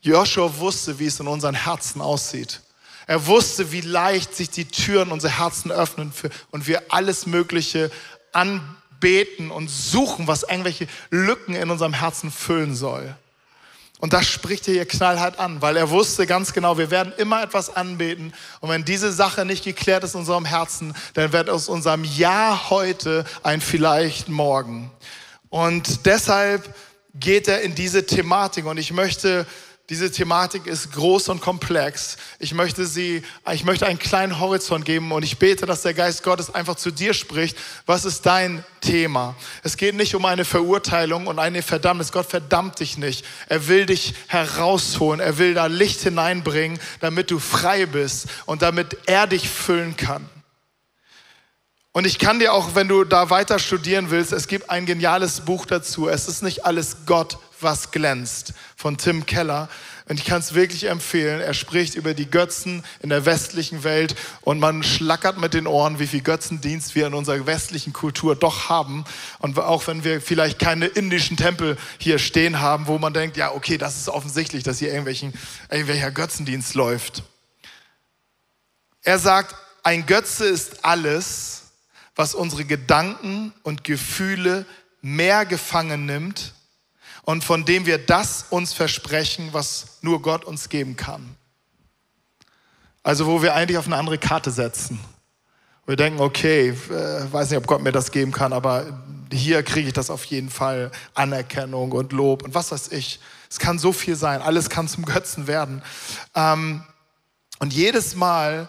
Joshua 0.01 0.57
wusste, 0.59 0.99
wie 0.99 1.07
es 1.07 1.21
in 1.21 1.27
unseren 1.27 1.55
Herzen 1.55 2.01
aussieht. 2.01 2.63
Er 3.07 3.27
wusste, 3.27 3.71
wie 3.73 3.81
leicht 3.81 4.35
sich 4.35 4.51
die 4.51 4.65
Türen 4.65 5.13
unserer 5.13 5.39
Herzen 5.39 5.71
öffnen 5.71 6.13
für, 6.13 6.31
und 6.51 6.67
wir 6.67 6.83
alles 6.89 7.27
Mögliche 7.27 7.91
anbeten 8.33 9.51
und 9.51 9.69
suchen, 9.69 10.27
was 10.27 10.43
irgendwelche 10.43 10.89
Lücken 11.11 11.55
in 11.55 11.71
unserem 11.71 11.93
Herzen 11.93 12.31
füllen 12.33 12.75
soll. 12.75 13.15
Und 13.99 14.13
das 14.13 14.27
spricht 14.27 14.69
er 14.69 14.75
hier 14.75 14.87
knallhart 14.87 15.39
an, 15.39 15.63
weil 15.63 15.77
er 15.77 15.89
wusste 15.89 16.27
ganz 16.27 16.53
genau, 16.53 16.77
wir 16.77 16.91
werden 16.91 17.15
immer 17.17 17.43
etwas 17.43 17.75
anbeten. 17.75 18.35
Und 18.61 18.69
wenn 18.69 18.85
diese 18.85 19.11
Sache 19.11 19.47
nicht 19.47 19.65
geklärt 19.65 20.05
ist 20.05 20.15
in 20.15 20.21
unserem 20.21 20.45
Herzen, 20.45 20.95
dann 21.15 21.33
wird 21.33 21.49
aus 21.49 21.69
unserem 21.69 22.05
Ja 22.05 22.69
heute 22.69 23.25
ein 23.43 23.63
vielleicht 23.63 24.29
morgen. 24.29 24.91
Und 25.49 26.05
deshalb 26.05 26.75
geht 27.15 27.49
er 27.49 27.63
in 27.63 27.75
diese 27.75 28.05
Thematik. 28.05 28.67
Und 28.67 28.77
ich 28.77 28.93
möchte 28.93 29.47
diese 29.89 30.11
Thematik 30.11 30.67
ist 30.67 30.93
groß 30.93 31.29
und 31.29 31.41
komplex. 31.41 32.17
Ich 32.41 32.53
möchte 32.53 32.87
sie, 32.87 33.23
ich 33.53 33.63
möchte 33.63 33.87
einen 33.87 34.01
kleinen 34.01 34.41
Horizont 34.41 34.85
geben 34.85 35.13
und 35.13 35.23
ich 35.23 35.39
bete, 35.39 35.65
dass 35.65 35.83
der 35.83 35.95
Geist 35.95 36.25
Gottes 36.25 36.53
einfach 36.53 36.75
zu 36.75 36.91
dir 36.91 37.15
spricht. 37.15 37.57
Was 37.87 38.05
ist 38.05 38.27
dein 38.27 38.65
Thema? 38.81 39.37
Es 39.63 39.77
geht 39.77 39.95
nicht 39.95 40.17
um 40.17 40.25
eine 40.25 40.45
Verurteilung 40.45 41.29
und 41.29 41.39
eine 41.39 41.63
Verdammnis. 41.63 42.11
Gott 42.11 42.27
verdammt 42.27 42.81
dich 42.81 42.99
nicht. 42.99 43.25
Er 43.49 43.69
will 43.69 43.87
dich 43.87 44.15
herausholen. 44.27 45.21
Er 45.21 45.39
will 45.39 45.55
da 45.55 45.67
Licht 45.67 46.01
hineinbringen, 46.01 46.81
damit 46.99 47.31
du 47.31 47.39
frei 47.39 47.87
bist 47.87 48.27
und 48.45 48.63
damit 48.63 48.97
er 49.07 49.29
dich 49.29 49.49
füllen 49.49 49.97
kann. 49.97 50.29
Und 51.93 52.07
ich 52.07 52.19
kann 52.19 52.41
dir 52.41 52.53
auch, 52.53 52.75
wenn 52.75 52.89
du 52.89 53.05
da 53.05 53.31
weiter 53.31 53.61
studieren 53.61 54.11
willst, 54.11 54.33
es 54.33 54.49
gibt 54.49 54.69
ein 54.69 54.85
geniales 54.85 55.43
Buch 55.43 55.65
dazu. 55.65 56.09
Es 56.09 56.27
ist 56.27 56.43
nicht 56.43 56.67
alles 56.67 57.07
Gott 57.07 57.39
was 57.61 57.91
glänzt 57.91 58.55
von 58.77 58.99
Tim 58.99 59.27
Keller. 59.27 59.69
Und 60.09 60.21
ich 60.21 60.25
kann 60.25 60.39
es 60.39 60.55
wirklich 60.55 60.85
empfehlen. 60.85 61.41
Er 61.41 61.55
spricht 61.55 61.97
über 61.97 62.15
die 62.15 62.31
Götzen 62.31 62.85
in 63.01 63.09
der 63.09 63.27
westlichen 63.27 63.83
Welt 63.83 64.15
und 64.43 64.61
man 64.61 64.83
schlackert 64.83 65.39
mit 65.39 65.53
den 65.53 65.67
Ohren, 65.67 65.99
wie 65.99 66.07
viel 66.07 66.23
Götzendienst 66.23 66.95
wir 66.95 67.07
in 67.09 67.15
unserer 67.15 67.45
westlichen 67.47 67.93
Kultur 67.93 68.37
doch 68.37 68.69
haben. 68.69 69.05
Und 69.41 69.59
auch 69.59 69.87
wenn 69.89 70.05
wir 70.05 70.21
vielleicht 70.21 70.59
keine 70.59 70.87
indischen 70.87 71.37
Tempel 71.37 71.77
hier 71.99 72.19
stehen 72.19 72.61
haben, 72.61 72.87
wo 72.87 72.99
man 72.99 73.15
denkt, 73.15 73.37
ja, 73.37 73.53
okay, 73.53 73.79
das 73.79 73.97
ist 73.97 74.09
offensichtlich, 74.09 74.63
dass 74.63 74.79
hier 74.79 74.89
irgendwelchen, 74.89 75.33
irgendwelcher 75.71 76.13
Götzendienst 76.13 76.75
läuft. 76.75 77.25
Er 79.03 79.19
sagt, 79.19 79.55
ein 79.83 80.07
Götze 80.07 80.47
ist 80.47 80.85
alles, 80.85 81.63
was 82.15 82.35
unsere 82.35 82.65
Gedanken 82.65 83.53
und 83.63 83.85
Gefühle 83.85 84.67
mehr 85.01 85.47
gefangen 85.47 86.07
nimmt 86.07 86.55
und 87.27 87.43
von 87.43 87.65
dem 87.65 87.87
wir 87.87 87.99
das 87.99 88.47
uns 88.51 88.73
versprechen, 88.73 89.49
was 89.51 89.99
nur 90.01 90.23
Gott 90.23 90.45
uns 90.45 90.69
geben 90.69 90.97
kann. 90.97 91.37
Also 93.03 93.27
wo 93.27 93.43
wir 93.43 93.55
eigentlich 93.55 93.79
auf 93.79 93.87
eine 93.87 93.97
andere 93.97 94.17
Karte 94.17 94.53
setzen. 94.53 95.01
Wir 95.87 95.97
denken, 95.97 96.21
okay, 96.21 96.69
äh, 96.69 97.33
weiß 97.33 97.51
nicht, 97.51 97.59
ob 97.59 97.67
Gott 97.67 97.83
mir 97.83 97.91
das 97.91 98.13
geben 98.13 98.31
kann, 98.31 98.53
aber 98.53 99.03
hier 99.33 99.65
kriege 99.65 99.89
ich 99.89 99.93
das 99.93 100.09
auf 100.09 100.25
jeden 100.25 100.51
Fall. 100.51 100.93
Anerkennung 101.15 101.91
und 101.93 102.13
Lob 102.13 102.45
und 102.45 102.55
was 102.55 102.71
weiß 102.71 102.93
ich. 102.93 103.19
Es 103.51 103.59
kann 103.59 103.81
so 103.81 103.93
viel 103.93 104.15
sein, 104.15 104.41
alles 104.41 104.71
kann 104.71 104.87
zum 104.87 105.05
Götzen 105.05 105.49
werden. 105.49 105.83
Ähm, 106.37 106.85
und 107.59 107.73
jedes 107.73 108.15
Mal, 108.15 108.69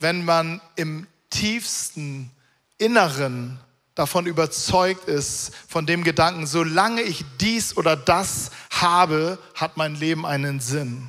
wenn 0.00 0.24
man 0.24 0.60
im 0.74 1.06
tiefsten 1.30 2.32
Inneren 2.78 3.60
davon 3.96 4.26
überzeugt 4.26 5.08
ist, 5.08 5.50
von 5.68 5.86
dem 5.86 6.04
Gedanken, 6.04 6.46
solange 6.46 7.02
ich 7.02 7.24
dies 7.40 7.76
oder 7.76 7.96
das 7.96 8.50
habe, 8.70 9.38
hat 9.54 9.76
mein 9.76 9.96
Leben 9.96 10.24
einen 10.24 10.60
Sinn. 10.60 11.08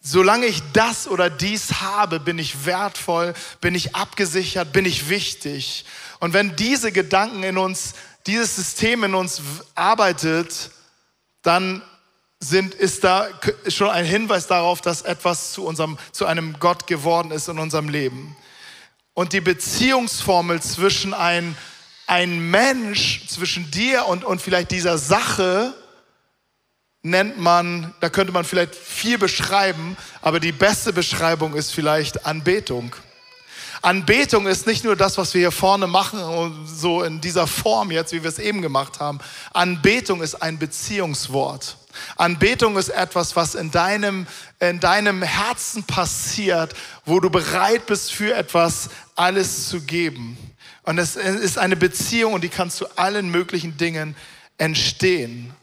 Solange 0.00 0.46
ich 0.46 0.62
das 0.72 1.08
oder 1.08 1.28
dies 1.28 1.82
habe, 1.82 2.20
bin 2.20 2.38
ich 2.38 2.64
wertvoll, 2.64 3.34
bin 3.60 3.74
ich 3.74 3.94
abgesichert, 3.94 4.72
bin 4.72 4.86
ich 4.86 5.10
wichtig. 5.10 5.84
Und 6.20 6.32
wenn 6.32 6.56
diese 6.56 6.92
Gedanken 6.92 7.42
in 7.42 7.58
uns, 7.58 7.94
dieses 8.26 8.56
System 8.56 9.04
in 9.04 9.14
uns 9.14 9.42
arbeitet, 9.74 10.70
dann 11.42 11.82
sind, 12.38 12.72
ist 12.74 13.04
da 13.04 13.28
schon 13.66 13.90
ein 13.90 14.04
Hinweis 14.04 14.46
darauf, 14.46 14.80
dass 14.80 15.02
etwas 15.02 15.52
zu 15.52 15.66
unserem, 15.66 15.98
zu 16.12 16.24
einem 16.24 16.58
Gott 16.60 16.86
geworden 16.86 17.32
ist 17.32 17.48
in 17.48 17.58
unserem 17.58 17.88
Leben. 17.88 18.36
Und 19.12 19.32
die 19.32 19.40
Beziehungsformel 19.40 20.62
zwischen 20.62 21.12
ein 21.12 21.56
ein 22.10 22.50
Mensch 22.50 23.24
zwischen 23.28 23.70
dir 23.70 24.06
und, 24.06 24.24
und 24.24 24.42
vielleicht 24.42 24.72
dieser 24.72 24.98
Sache 24.98 25.72
nennt 27.02 27.38
man, 27.38 27.94
da 28.00 28.08
könnte 28.10 28.32
man 28.32 28.44
vielleicht 28.44 28.74
viel 28.74 29.16
beschreiben, 29.16 29.96
aber 30.20 30.40
die 30.40 30.50
beste 30.50 30.92
Beschreibung 30.92 31.54
ist 31.54 31.72
vielleicht 31.72 32.26
Anbetung. 32.26 32.96
Anbetung 33.80 34.48
ist 34.48 34.66
nicht 34.66 34.82
nur 34.82 34.96
das, 34.96 35.18
was 35.18 35.32
wir 35.34 35.38
hier 35.38 35.52
vorne 35.52 35.86
machen, 35.86 36.66
so 36.66 37.04
in 37.04 37.20
dieser 37.20 37.46
Form 37.46 37.92
jetzt, 37.92 38.12
wie 38.12 38.24
wir 38.24 38.28
es 38.28 38.40
eben 38.40 38.60
gemacht 38.60 38.98
haben. 38.98 39.20
Anbetung 39.52 40.20
ist 40.20 40.34
ein 40.42 40.58
Beziehungswort. 40.58 41.76
Anbetung 42.16 42.76
ist 42.76 42.88
etwas, 42.88 43.36
was 43.36 43.54
in 43.54 43.70
deinem, 43.70 44.26
in 44.58 44.80
deinem 44.80 45.22
Herzen 45.22 45.84
passiert, 45.84 46.74
wo 47.04 47.20
du 47.20 47.30
bereit 47.30 47.86
bist, 47.86 48.12
für 48.12 48.34
etwas 48.34 48.90
alles 49.14 49.68
zu 49.68 49.80
geben. 49.80 50.36
Und 50.90 50.98
es 50.98 51.14
ist 51.14 51.56
eine 51.56 51.76
Beziehung 51.76 52.32
und 52.32 52.42
die 52.42 52.48
kann 52.48 52.68
zu 52.68 52.98
allen 52.98 53.30
möglichen 53.30 53.76
Dingen 53.76 54.16
entstehen. 54.58 55.54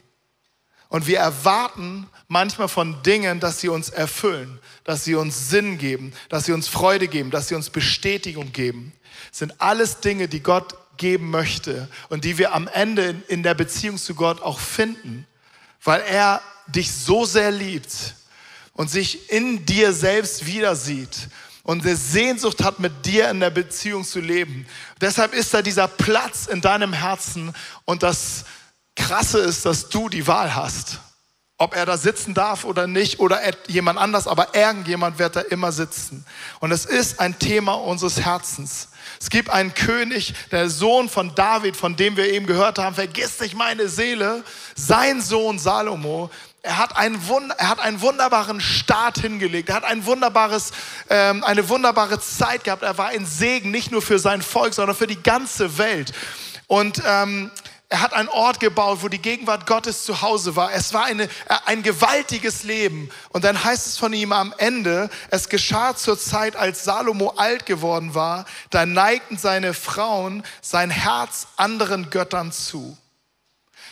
Und 0.88 1.06
wir 1.06 1.18
erwarten 1.18 2.06
manchmal 2.28 2.68
von 2.68 3.02
Dingen, 3.02 3.38
dass 3.38 3.60
sie 3.60 3.68
uns 3.68 3.90
erfüllen, 3.90 4.58
dass 4.84 5.04
sie 5.04 5.16
uns 5.16 5.50
Sinn 5.50 5.76
geben, 5.76 6.14
dass 6.30 6.46
sie 6.46 6.52
uns 6.52 6.66
Freude 6.66 7.08
geben, 7.08 7.30
dass 7.30 7.48
sie 7.48 7.56
uns 7.56 7.68
Bestätigung 7.68 8.52
geben. 8.52 8.94
Das 9.28 9.40
sind 9.40 9.60
alles 9.60 10.00
Dinge, 10.00 10.28
die 10.28 10.42
Gott 10.42 10.74
geben 10.96 11.28
möchte 11.28 11.90
und 12.08 12.24
die 12.24 12.38
wir 12.38 12.54
am 12.54 12.66
Ende 12.66 13.14
in 13.28 13.42
der 13.42 13.52
Beziehung 13.52 13.98
zu 13.98 14.14
Gott 14.14 14.40
auch 14.40 14.58
finden, 14.58 15.26
weil 15.84 16.00
er 16.08 16.40
dich 16.68 16.90
so 16.90 17.26
sehr 17.26 17.50
liebt 17.50 18.14
und 18.72 18.90
sich 18.90 19.30
in 19.30 19.66
dir 19.66 19.92
selbst 19.92 20.46
wieder 20.46 20.74
sieht 20.74 21.28
und 21.68 21.84
eine 21.84 21.96
Sehnsucht 21.96 22.64
hat, 22.64 22.78
mit 22.80 23.04
dir 23.04 23.28
in 23.28 23.40
der 23.40 23.50
Beziehung 23.50 24.02
zu 24.02 24.20
leben. 24.20 24.66
Deshalb 25.02 25.34
ist 25.34 25.52
da 25.52 25.60
dieser 25.60 25.86
Platz 25.86 26.46
in 26.46 26.62
deinem 26.62 26.94
Herzen 26.94 27.54
und 27.84 28.02
das 28.02 28.46
Krasse 28.96 29.40
ist, 29.40 29.66
dass 29.66 29.90
du 29.90 30.08
die 30.08 30.26
Wahl 30.26 30.54
hast. 30.54 31.00
Ob 31.58 31.76
er 31.76 31.84
da 31.84 31.98
sitzen 31.98 32.32
darf 32.32 32.64
oder 32.64 32.86
nicht 32.86 33.20
oder 33.20 33.42
jemand 33.66 33.98
anders, 33.98 34.26
aber 34.26 34.54
irgendjemand 34.54 35.18
wird 35.18 35.36
da 35.36 35.40
immer 35.42 35.70
sitzen. 35.70 36.24
Und 36.60 36.72
es 36.72 36.86
ist 36.86 37.20
ein 37.20 37.38
Thema 37.38 37.74
unseres 37.74 38.18
Herzens. 38.18 38.88
Es 39.20 39.28
gibt 39.28 39.50
einen 39.50 39.74
König, 39.74 40.32
der 40.50 40.70
Sohn 40.70 41.10
von 41.10 41.34
David, 41.34 41.76
von 41.76 41.96
dem 41.96 42.16
wir 42.16 42.32
eben 42.32 42.46
gehört 42.46 42.78
haben, 42.78 42.94
vergiss 42.94 43.40
nicht 43.40 43.54
meine 43.54 43.88
Seele. 43.88 44.42
Sein 44.74 45.20
Sohn 45.20 45.58
Salomo, 45.58 46.30
er 46.68 46.76
hat, 46.76 46.98
einen, 46.98 47.18
er 47.56 47.68
hat 47.70 47.80
einen 47.80 48.02
wunderbaren 48.02 48.60
Start 48.60 49.18
hingelegt. 49.18 49.70
Er 49.70 49.76
hat 49.76 49.84
ein 49.84 50.04
wunderbares, 50.04 50.72
ähm, 51.08 51.42
eine 51.42 51.66
wunderbare 51.70 52.20
Zeit 52.20 52.64
gehabt. 52.64 52.82
Er 52.82 52.98
war 52.98 53.08
ein 53.08 53.24
Segen, 53.24 53.70
nicht 53.70 53.90
nur 53.90 54.02
für 54.02 54.18
sein 54.18 54.42
Volk, 54.42 54.74
sondern 54.74 54.94
für 54.94 55.06
die 55.06 55.22
ganze 55.22 55.78
Welt. 55.78 56.12
Und 56.66 57.02
ähm, 57.06 57.50
er 57.88 58.02
hat 58.02 58.12
einen 58.12 58.28
Ort 58.28 58.60
gebaut, 58.60 58.98
wo 59.00 59.08
die 59.08 59.22
Gegenwart 59.22 59.66
Gottes 59.66 60.04
zu 60.04 60.20
Hause 60.20 60.56
war. 60.56 60.70
Es 60.70 60.92
war 60.92 61.04
eine, 61.04 61.30
ein 61.64 61.82
gewaltiges 61.82 62.64
Leben. 62.64 63.08
Und 63.30 63.44
dann 63.44 63.64
heißt 63.64 63.86
es 63.86 63.96
von 63.96 64.12
ihm 64.12 64.32
am 64.32 64.52
Ende, 64.58 65.08
es 65.30 65.48
geschah 65.48 65.96
zur 65.96 66.18
Zeit, 66.18 66.54
als 66.54 66.84
Salomo 66.84 67.30
alt 67.38 67.64
geworden 67.64 68.14
war, 68.14 68.44
da 68.68 68.84
neigten 68.84 69.38
seine 69.38 69.72
Frauen 69.72 70.42
sein 70.60 70.90
Herz 70.90 71.46
anderen 71.56 72.10
Göttern 72.10 72.52
zu. 72.52 72.98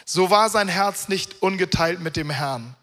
So 0.09 0.31
war 0.31 0.49
sein 0.51 0.69
Herz 0.69 1.09
nicht 1.09 1.43
ungeteilt 1.43 2.01
mit 2.01 2.15
dem 2.15 2.31
Herrn. 2.31 2.77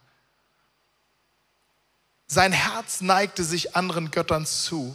Sein 2.28 2.52
Herz 2.52 3.00
neigte 3.00 3.46
sich 3.46 3.78
anderen 3.78 4.12
Göttern 4.12 4.46
zu. 4.46 4.94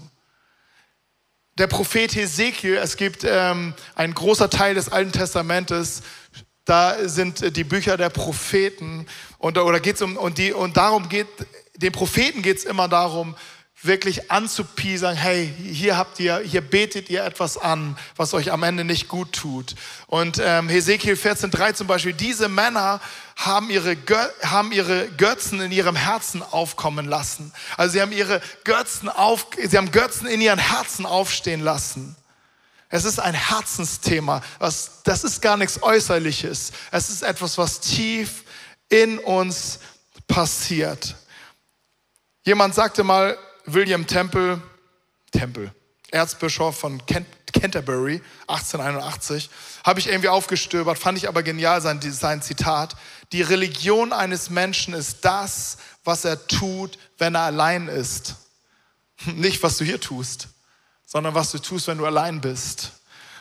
Der 1.56 1.68
Prophet 1.68 2.14
Hesekiel, 2.14 2.76
es 2.76 2.98
gibt 2.98 3.24
ähm, 3.24 3.72
ein 3.94 4.12
großer 4.12 4.50
Teil 4.50 4.74
des 4.74 4.90
Alten 4.90 5.10
Testamentes, 5.10 6.02
da 6.66 7.08
sind 7.08 7.56
die 7.56 7.64
Bücher 7.64 7.96
der 7.96 8.10
Propheten 8.10 9.06
und 9.38 9.56
oder 9.56 9.80
geht's 9.80 10.02
um 10.02 10.18
und 10.18 10.36
die 10.36 10.52
und 10.52 10.76
darum 10.76 11.08
geht 11.08 11.26
den 11.76 11.92
Propheten 11.92 12.42
geht 12.42 12.58
es 12.58 12.64
immer 12.64 12.88
darum, 12.88 13.36
wirklich 13.82 14.30
anzupiesern, 14.30 15.14
hey, 15.14 15.52
hier 15.62 15.96
habt 15.96 16.18
ihr, 16.18 16.38
hier 16.38 16.62
betet 16.62 17.10
ihr 17.10 17.24
etwas 17.24 17.56
an, 17.56 17.96
was 18.16 18.34
euch 18.34 18.50
am 18.50 18.64
Ende 18.64 18.84
nicht 18.84 19.06
gut 19.06 19.32
tut. 19.32 19.76
Und 20.08 20.40
ähm, 20.42 20.68
Hesekiel 20.68 21.14
14,3 21.14 21.74
zum 21.74 21.86
Beispiel, 21.86 22.12
diese 22.12 22.48
Männer 22.48 23.00
haben 23.36 23.70
ihre, 23.70 23.96
haben 24.42 24.72
ihre 24.72 25.08
Götzen 25.12 25.60
in 25.60 25.70
ihrem 25.70 25.94
Herzen 25.94 26.42
aufkommen 26.42 27.06
lassen. 27.06 27.52
Also 27.76 27.92
sie 27.92 28.02
haben 28.02 28.10
ihre 28.10 28.40
Götzen 28.64 29.08
auf, 29.08 29.46
sie 29.56 29.76
haben 29.76 29.92
Götzen 29.92 30.26
in 30.26 30.40
ihren 30.40 30.58
Herzen 30.58 31.06
aufstehen 31.06 31.60
lassen. 31.60 32.16
Es 32.90 33.04
ist 33.04 33.20
ein 33.20 33.34
Herzensthema. 33.34 34.42
Was, 34.58 35.02
das 35.04 35.22
ist 35.22 35.40
gar 35.40 35.56
nichts 35.56 35.82
Äußerliches. 35.82 36.72
Es 36.90 37.10
ist 37.10 37.22
etwas, 37.22 37.58
was 37.58 37.80
tief 37.80 38.44
in 38.88 39.18
uns 39.18 39.78
passiert. 40.26 41.14
Jemand 42.44 42.74
sagte 42.74 43.04
mal, 43.04 43.36
William 43.72 44.06
Temple, 44.06 44.60
Temple, 45.32 45.72
Erzbischof 46.10 46.78
von 46.78 47.02
Canterbury, 47.52 48.22
1881, 48.46 49.50
habe 49.84 50.00
ich 50.00 50.08
irgendwie 50.08 50.28
aufgestöbert, 50.28 50.98
fand 50.98 51.18
ich 51.18 51.28
aber 51.28 51.42
genial 51.42 51.80
sein, 51.80 52.00
sein 52.00 52.40
Zitat. 52.40 52.96
Die 53.32 53.42
Religion 53.42 54.12
eines 54.12 54.48
Menschen 54.48 54.94
ist 54.94 55.24
das, 55.24 55.76
was 56.04 56.24
er 56.24 56.46
tut, 56.46 56.98
wenn 57.18 57.34
er 57.34 57.42
allein 57.42 57.88
ist. 57.88 58.36
Nicht, 59.26 59.62
was 59.62 59.76
du 59.76 59.84
hier 59.84 60.00
tust, 60.00 60.48
sondern 61.04 61.34
was 61.34 61.50
du 61.50 61.58
tust, 61.58 61.88
wenn 61.88 61.98
du 61.98 62.06
allein 62.06 62.40
bist. 62.40 62.92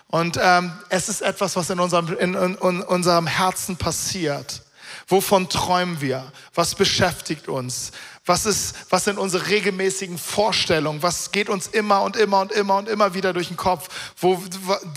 Und 0.08 0.40
ähm, 0.42 0.72
es 0.90 1.10
ist 1.10 1.22
etwas, 1.22 1.56
was 1.56 1.70
in 1.70 1.80
unserem, 1.80 2.18
in, 2.18 2.34
in, 2.34 2.56
in 2.56 2.82
unserem 2.82 3.28
Herzen 3.28 3.78
passiert. 3.78 4.64
Wovon 5.08 5.50
träumen 5.50 6.02
wir? 6.02 6.32
Was 6.54 6.76
beschäftigt 6.76 7.48
uns? 7.48 7.92
Was, 8.28 8.46
ist, 8.46 8.76
was 8.90 9.06
sind 9.06 9.18
unsere 9.18 9.48
regelmäßigen 9.48 10.18
Vorstellungen? 10.18 11.02
Was 11.02 11.32
geht 11.32 11.48
uns 11.48 11.68
immer 11.68 12.02
und 12.02 12.18
immer 12.18 12.42
und 12.42 12.52
immer 12.52 12.76
und 12.76 12.90
immer 12.90 13.14
wieder 13.14 13.32
durch 13.32 13.48
den 13.48 13.56
Kopf? 13.56 13.88
Wo, 14.20 14.44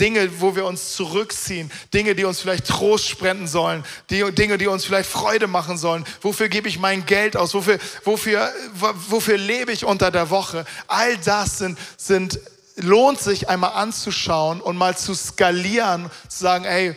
Dinge, 0.01 0.41
wo 0.41 0.57
wir 0.57 0.67
uns 0.67 0.95
zurückziehen, 0.95 1.71
Dinge, 1.95 2.17
die 2.17 2.25
uns 2.25 2.41
vielleicht 2.41 2.67
Trost 2.67 3.09
spenden 3.09 3.47
sollen, 3.47 3.85
die, 4.11 4.29
Dinge, 4.33 4.59
die 4.59 4.67
uns 4.67 4.85
vielleicht 4.85 5.09
Freude 5.09 5.47
machen 5.47 5.79
sollen. 5.79 6.05
Wofür 6.23 6.49
gebe 6.49 6.69
ich 6.69 6.81
mein 6.81 7.07
Geld 7.07 7.37
aus? 7.37 7.55
Wofür, 7.55 7.79
wofür, 8.03 8.53
wofür 9.09 9.39
lebe 9.39 9.71
ich 9.71 9.85
unter 9.85 10.11
der 10.11 10.31
Woche? 10.31 10.65
All 10.89 11.17
das 11.19 11.59
sind, 11.59 11.79
sind, 11.97 12.41
lohnt 12.75 13.21
sich 13.21 13.49
einmal 13.49 13.75
anzuschauen 13.75 14.61
und 14.61 14.77
mal 14.77 14.97
zu 14.97 15.15
skalieren, 15.15 16.11
zu 16.29 16.41
sagen, 16.41 16.65
ey, 16.65 16.97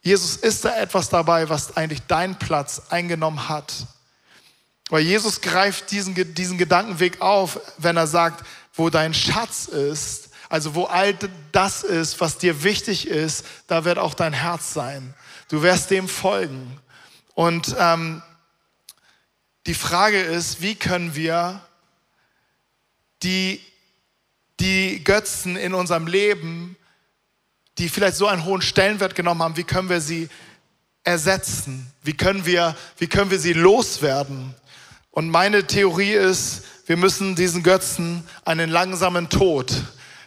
Jesus, 0.00 0.34
ist 0.34 0.64
da 0.64 0.76
etwas 0.76 1.08
dabei, 1.08 1.48
was 1.48 1.76
eigentlich 1.76 2.02
deinen 2.08 2.36
Platz 2.36 2.82
eingenommen 2.90 3.48
hat? 3.48 3.72
Weil 4.92 5.04
Jesus 5.04 5.40
greift 5.40 5.90
diesen, 5.90 6.34
diesen 6.34 6.58
Gedankenweg 6.58 7.22
auf, 7.22 7.58
wenn 7.78 7.96
er 7.96 8.06
sagt, 8.06 8.44
wo 8.74 8.90
dein 8.90 9.14
Schatz 9.14 9.64
ist, 9.64 10.28
also 10.50 10.74
wo 10.74 10.84
all 10.84 11.16
das 11.50 11.82
ist, 11.82 12.20
was 12.20 12.36
dir 12.36 12.62
wichtig 12.62 13.08
ist, 13.08 13.46
da 13.68 13.86
wird 13.86 13.96
auch 13.96 14.12
dein 14.12 14.34
Herz 14.34 14.74
sein. 14.74 15.14
Du 15.48 15.62
wirst 15.62 15.90
dem 15.90 16.08
folgen. 16.08 16.78
Und 17.32 17.74
ähm, 17.78 18.22
die 19.64 19.72
Frage 19.72 20.20
ist, 20.20 20.60
wie 20.60 20.74
können 20.74 21.14
wir 21.14 21.62
die, 23.22 23.62
die 24.60 25.02
Götzen 25.02 25.56
in 25.56 25.72
unserem 25.72 26.06
Leben, 26.06 26.76
die 27.78 27.88
vielleicht 27.88 28.18
so 28.18 28.26
einen 28.26 28.44
hohen 28.44 28.60
Stellenwert 28.60 29.14
genommen 29.14 29.42
haben, 29.42 29.56
wie 29.56 29.64
können 29.64 29.88
wir 29.88 30.02
sie 30.02 30.28
ersetzen? 31.02 31.90
Wie 32.02 32.14
können 32.14 32.44
wir, 32.44 32.76
wie 32.98 33.06
können 33.06 33.30
wir 33.30 33.38
sie 33.38 33.54
loswerden? 33.54 34.54
Und 35.12 35.28
meine 35.28 35.66
Theorie 35.66 36.14
ist, 36.14 36.62
wir 36.86 36.96
müssen 36.96 37.36
diesen 37.36 37.62
Götzen 37.62 38.24
einen 38.46 38.70
langsamen 38.70 39.28
Tod 39.28 39.70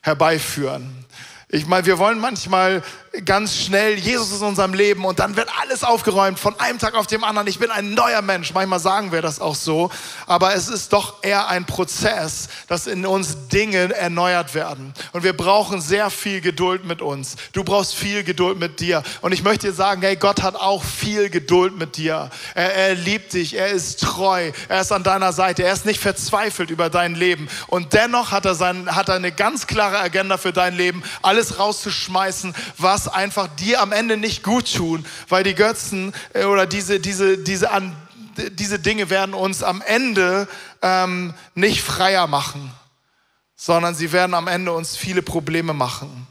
herbeiführen. 0.02 1.06
Ich 1.50 1.66
meine, 1.66 1.88
wir 1.88 1.98
wollen 1.98 2.20
manchmal 2.20 2.84
ganz 3.24 3.56
schnell, 3.56 3.98
Jesus 3.98 4.32
ist 4.32 4.42
in 4.42 4.48
unserem 4.48 4.74
Leben 4.74 5.06
und 5.06 5.20
dann 5.20 5.36
wird 5.36 5.50
alles 5.62 5.84
aufgeräumt 5.84 6.40
von 6.40 6.60
einem 6.60 6.80
Tag 6.80 6.96
auf 6.96 7.08
den 7.08 7.24
anderen. 7.24 7.48
Ich 7.48 7.60
bin 7.60 7.72
ein 7.72 7.94
neuer 7.94 8.22
Mensch. 8.22 8.54
Manchmal 8.54 8.80
sagen 8.80 9.12
wir 9.12 9.22
das 9.22 9.40
auch 9.40 9.56
so. 9.56 9.90
Aber 10.28 10.56
es 10.56 10.68
ist 10.68 10.94
doch 10.94 11.24
eher 11.24 11.48
ein 11.48 11.66
Prozess, 11.66 12.48
dass 12.68 12.88
in 12.88 13.06
uns 13.06 13.48
Dinge 13.48 13.94
erneuert 13.94 14.54
werden. 14.54 14.94
Und 15.14 15.24
wir 15.24 15.34
brauchen 15.34 15.82
sehr 15.82 16.10
viel 16.10 16.42
Geduld 16.42 16.86
mit 16.86 17.02
uns. 17.02 17.36
Du 17.54 17.64
brauchst 17.64 17.96
viel 17.96 18.24
Geduld 18.24 18.60
mit 18.60 18.80
dir. 18.80 19.04
Und 19.22 19.32
ich 19.32 19.44
möchte 19.44 19.68
dir 19.68 19.74
sagen, 19.74 20.02
hey, 20.02 20.16
Gott 20.16 20.42
hat 20.42 20.56
auch 20.56 20.84
viel 20.84 21.30
Geduld 21.30 21.78
mit 21.78 21.98
dir. 21.98 22.30
Er, 22.54 22.74
er 22.74 22.96
liebt 22.96 23.34
dich. 23.34 23.56
Er 23.56 23.68
ist 23.68 24.02
treu. 24.02 24.52
Er 24.68 24.82
ist 24.82 24.92
an 24.92 25.04
deiner 25.04 25.34
Seite. 25.34 25.64
Er 25.64 25.74
ist 25.74 25.86
nicht 25.86 26.00
verzweifelt 26.00 26.70
über 26.70 26.90
dein 26.90 27.16
Leben. 27.16 27.48
Und 27.68 27.94
dennoch 27.94 28.32
hat 28.32 28.46
er, 28.46 28.56
sein, 28.56 28.96
hat 28.96 29.10
er 29.10 29.16
eine 29.16 29.32
ganz 29.32 29.68
klare 29.68 30.00
Agenda 30.00 30.38
für 30.38 30.54
dein 30.54 30.76
Leben, 30.76 31.04
alles 31.22 31.60
rauszuschmeißen, 31.60 32.56
was 32.78 33.05
einfach 33.08 33.48
dir 33.48 33.82
am 33.82 33.92
Ende 33.92 34.18
nicht 34.18 34.44
gut 34.44 34.74
tun, 34.74 35.06
weil 35.30 35.44
die 35.44 35.56
Götzen 35.56 36.14
äh, 36.34 36.46
oder 36.46 36.66
diese, 36.66 37.00
diese, 37.00 37.38
diese, 37.38 37.72
an, 37.72 37.96
diese 38.52 38.80
Dinge 38.80 39.10
werden 39.10 39.34
uns 39.34 39.64
am 39.64 39.82
Ende 39.82 40.48
ähm, 40.82 41.34
nicht 41.54 41.82
freier 41.82 42.28
machen, 42.28 42.72
sondern 43.56 43.96
sie 43.96 44.12
werden 44.12 44.34
am 44.34 44.48
Ende 44.48 44.72
uns 44.74 44.96
viele 44.98 45.22
Probleme 45.22 45.74
machen. 45.74 46.28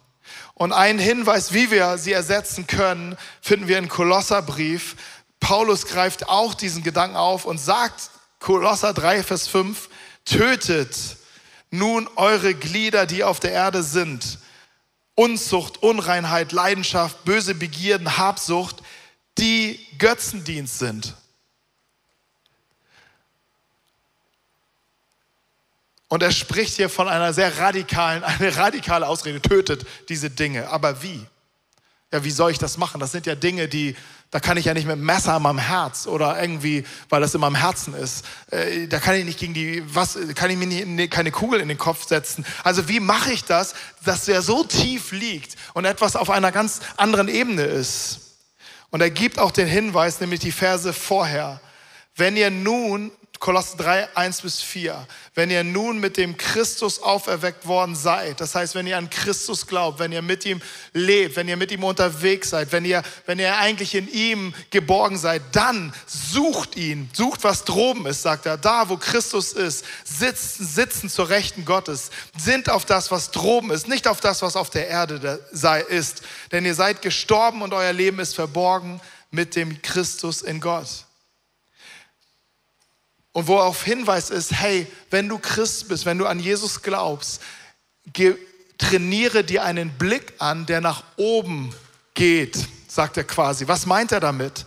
Und 0.54 0.72
einen 0.72 0.98
Hinweis, 0.98 1.52
wie 1.52 1.70
wir 1.70 1.98
sie 1.98 2.12
ersetzen 2.12 2.66
können, 2.66 3.16
finden 3.40 3.66
wir 3.66 3.78
in 3.78 3.88
Kolosserbrief. 3.88 4.96
Paulus 5.40 5.87
greift 5.87 6.28
auch 6.28 6.54
diesen 6.54 6.82
Gedanken 6.82 7.16
auf 7.16 7.44
und 7.44 7.58
sagt, 7.58 8.10
Kolosser 8.38 8.94
3, 8.94 9.22
Vers 9.24 9.48
5, 9.48 9.88
tötet 10.24 10.96
nun 11.70 12.08
eure 12.14 12.54
Glieder, 12.54 13.06
die 13.06 13.24
auf 13.24 13.40
der 13.40 13.50
Erde 13.50 13.82
sind 13.82 14.38
Unzucht, 15.14 15.83
Unreinheit, 15.83 16.53
Leidenschaft, 16.53 17.24
böse 17.24 17.55
Begierden, 17.55 18.18
Habsucht, 18.18 18.83
die 19.38 19.79
Götzendienst 19.98 20.79
sind. 20.79 21.14
Und 26.09 26.22
er 26.22 26.31
spricht 26.31 26.77
hier 26.77 26.88
von 26.88 27.09
einer 27.09 27.33
sehr 27.33 27.59
radikalen, 27.59 28.22
eine 28.24 28.57
radikale 28.57 29.07
Ausrede, 29.07 29.40
tötet 29.40 29.87
diese 30.09 30.31
Dinge. 30.31 30.68
Aber 30.68 31.03
wie? 31.03 31.27
Ja, 32.14 32.22
wie 32.22 32.31
soll 32.31 32.53
ich 32.53 32.59
das 32.59 32.79
machen? 32.79 33.00
Das 33.00 33.11
sind 33.11 33.27
ja 33.27 33.35
Dinge, 33.35 33.66
die 33.66 33.96
da 34.31 34.38
kann 34.38 34.57
ich 34.57 34.66
ja 34.66 34.74
nicht 34.74 34.87
mit 34.87 34.94
dem 34.94 35.05
Messer 35.05 35.37
in 35.37 35.42
meinem 35.42 35.59
Herz 35.59 36.07
oder 36.07 36.40
irgendwie, 36.40 36.85
weil 37.09 37.20
das 37.20 37.35
in 37.35 37.40
meinem 37.40 37.57
Herzen 37.57 37.92
ist. 37.92 38.24
Äh, 38.53 38.87
da 38.87 39.00
kann 39.00 39.16
ich 39.16 39.24
nicht 39.24 39.40
gegen 39.40 39.53
die, 39.53 39.83
was, 39.92 40.16
kann 40.37 40.48
ich 40.48 40.57
mir 40.57 40.66
nie, 40.66 41.09
keine 41.09 41.33
Kugel 41.33 41.59
in 41.59 41.66
den 41.66 41.77
Kopf 41.77 42.07
setzen. 42.07 42.46
Also 42.62 42.88
wie 42.88 43.00
mache 43.00 43.33
ich 43.33 43.42
das, 43.42 43.74
dass 44.05 44.27
der 44.27 44.42
so 44.42 44.62
tief 44.62 45.11
liegt 45.11 45.57
und 45.72 45.87
etwas 45.87 46.14
auf 46.14 46.31
einer 46.31 46.53
ganz 46.53 46.83
anderen 46.96 47.27
Ebene 47.27 47.62
ist? 47.62 48.20
Und 48.90 49.00
er 49.00 49.11
gibt 49.11 49.40
auch 49.40 49.50
den 49.50 49.66
Hinweis, 49.66 50.20
nämlich 50.20 50.38
die 50.38 50.53
Verse 50.53 50.92
vorher. 50.92 51.61
Wenn 52.14 52.37
ihr 52.37 52.53
nun 52.53 53.11
Kolosse 53.44 53.76
3, 53.76 54.16
1 54.16 54.40
bis 54.40 54.62
4. 54.62 55.07
Wenn 55.35 55.50
ihr 55.50 55.64
nun 55.64 56.00
mit 56.00 56.16
dem 56.16 56.38
Christus 56.38 57.02
auferweckt 57.02 57.66
worden 57.66 57.94
seid, 57.94 58.40
das 58.40 58.54
heißt, 58.54 58.74
wenn 58.74 58.87
ihr 58.87 58.96
an 58.96 59.11
Christus 59.11 59.66
glaubt, 59.66 59.98
wenn 59.98 60.12
ihr 60.12 60.22
mit 60.22 60.46
ihm 60.46 60.62
lebt, 60.94 61.37
wenn 61.37 61.46
ihr 61.46 61.59
mit 61.59 61.70
ihm 61.70 61.85
unterwegs 61.85 62.48
seid, 62.48 62.72
wenn 62.72 62.87
ihr, 62.87 63.02
wenn 63.26 63.38
ihr 63.38 63.54
eigentlich 63.59 63.94
in 63.96 64.11
ihm 64.11 64.54
geborgen 64.70 65.18
seid, 65.18 65.42
dann 65.52 65.92
sucht 66.07 66.74
ihn, 66.76 67.11
sucht, 67.12 67.44
was 67.44 67.66
droben 67.66 68.07
ist, 68.07 68.22
sagt 68.22 68.46
er. 68.46 68.57
Da, 68.57 68.88
wo 68.88 68.96
Christus 68.96 69.52
ist, 69.52 69.85
sitzen, 70.04 70.64
sitzen 70.66 71.11
zur 71.11 71.28
Rechten 71.28 71.66
Gottes, 71.66 72.12
sind 72.38 72.70
auf 72.70 72.87
das, 72.87 73.11
was 73.11 73.30
droben 73.30 73.70
ist, 73.72 73.88
nicht 73.88 74.09
auf 74.09 74.22
das, 74.22 74.40
was 74.40 74.57
auf 74.57 74.70
der 74.70 74.88
Erde 74.88 75.46
sei, 75.52 75.83
ist. 75.83 76.22
Denn 76.50 76.64
ihr 76.64 76.74
seid 76.74 77.02
gestorben 77.02 77.61
und 77.61 77.74
euer 77.74 77.92
Leben 77.92 78.20
ist 78.20 78.35
verborgen 78.35 79.02
mit 79.30 79.54
dem 79.54 79.83
Christus 79.83 80.40
in 80.40 80.62
Gott. 80.62 81.04
Und 83.35 83.49
worauf 83.49 83.83
Hinweis 83.83 84.31
ist, 84.31 84.53
hey, 84.53 84.87
wenn 85.11 85.29
du 85.29 85.38
Christ 85.38 85.88
bist, 85.88 86.07
wenn 86.07 86.18
du 86.18 86.27
an 86.27 86.38
Jesus 86.38 86.83
glaubst, 86.83 87.42
trainiere 88.79 89.42
dir 89.42 89.64
einen 89.64 89.90
Blick 89.90 90.35
an, 90.38 90.66
der 90.66 90.81
nach 90.81 91.03
oben 91.16 91.75
geht, 92.14 92.57
sagt 92.87 93.16
er 93.16 93.25
quasi. 93.25 93.66
Was 93.66 93.87
meint 93.87 94.12
er 94.12 94.20
damit? 94.20 94.66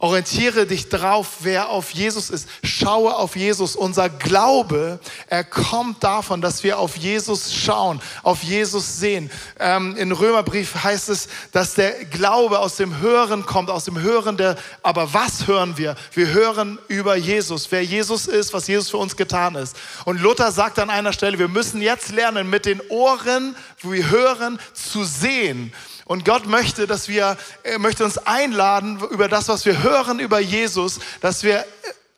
Orientiere 0.00 0.64
dich 0.64 0.88
drauf, 0.88 1.38
wer 1.40 1.70
auf 1.70 1.90
Jesus 1.90 2.30
ist. 2.30 2.48
Schaue 2.62 3.16
auf 3.16 3.34
Jesus. 3.34 3.74
Unser 3.74 4.08
Glaube, 4.08 5.00
er 5.26 5.42
kommt 5.42 6.04
davon, 6.04 6.40
dass 6.40 6.62
wir 6.62 6.78
auf 6.78 6.96
Jesus 6.96 7.52
schauen, 7.52 8.00
auf 8.22 8.44
Jesus 8.44 9.00
sehen. 9.00 9.28
Ähm, 9.58 9.96
in 9.96 10.12
Römerbrief 10.12 10.84
heißt 10.84 11.08
es, 11.08 11.26
dass 11.50 11.74
der 11.74 12.04
Glaube 12.04 12.60
aus 12.60 12.76
dem 12.76 13.00
Hören 13.00 13.44
kommt, 13.44 13.70
aus 13.70 13.86
dem 13.86 14.00
Hören 14.00 14.36
der, 14.36 14.54
aber 14.84 15.12
was 15.14 15.48
hören 15.48 15.76
wir? 15.78 15.96
Wir 16.12 16.28
hören 16.28 16.78
über 16.86 17.16
Jesus, 17.16 17.66
wer 17.72 17.82
Jesus 17.82 18.28
ist, 18.28 18.52
was 18.52 18.68
Jesus 18.68 18.90
für 18.90 18.98
uns 18.98 19.16
getan 19.16 19.56
ist. 19.56 19.76
Und 20.04 20.22
Luther 20.22 20.52
sagt 20.52 20.78
an 20.78 20.90
einer 20.90 21.12
Stelle, 21.12 21.40
wir 21.40 21.48
müssen 21.48 21.82
jetzt 21.82 22.10
lernen, 22.10 22.48
mit 22.48 22.66
den 22.66 22.80
Ohren, 22.88 23.56
wo 23.80 23.90
wir 23.90 24.08
hören, 24.08 24.60
zu 24.74 25.02
sehen. 25.02 25.72
Und 26.08 26.24
Gott 26.24 26.46
möchte, 26.46 26.86
dass 26.86 27.06
wir, 27.06 27.36
er 27.62 27.78
möchte 27.78 28.02
uns 28.02 28.16
einladen 28.16 28.98
über 29.10 29.28
das, 29.28 29.48
was 29.48 29.66
wir 29.66 29.82
hören 29.82 30.20
über 30.20 30.40
Jesus, 30.40 31.00
dass 31.20 31.42
wir 31.42 31.66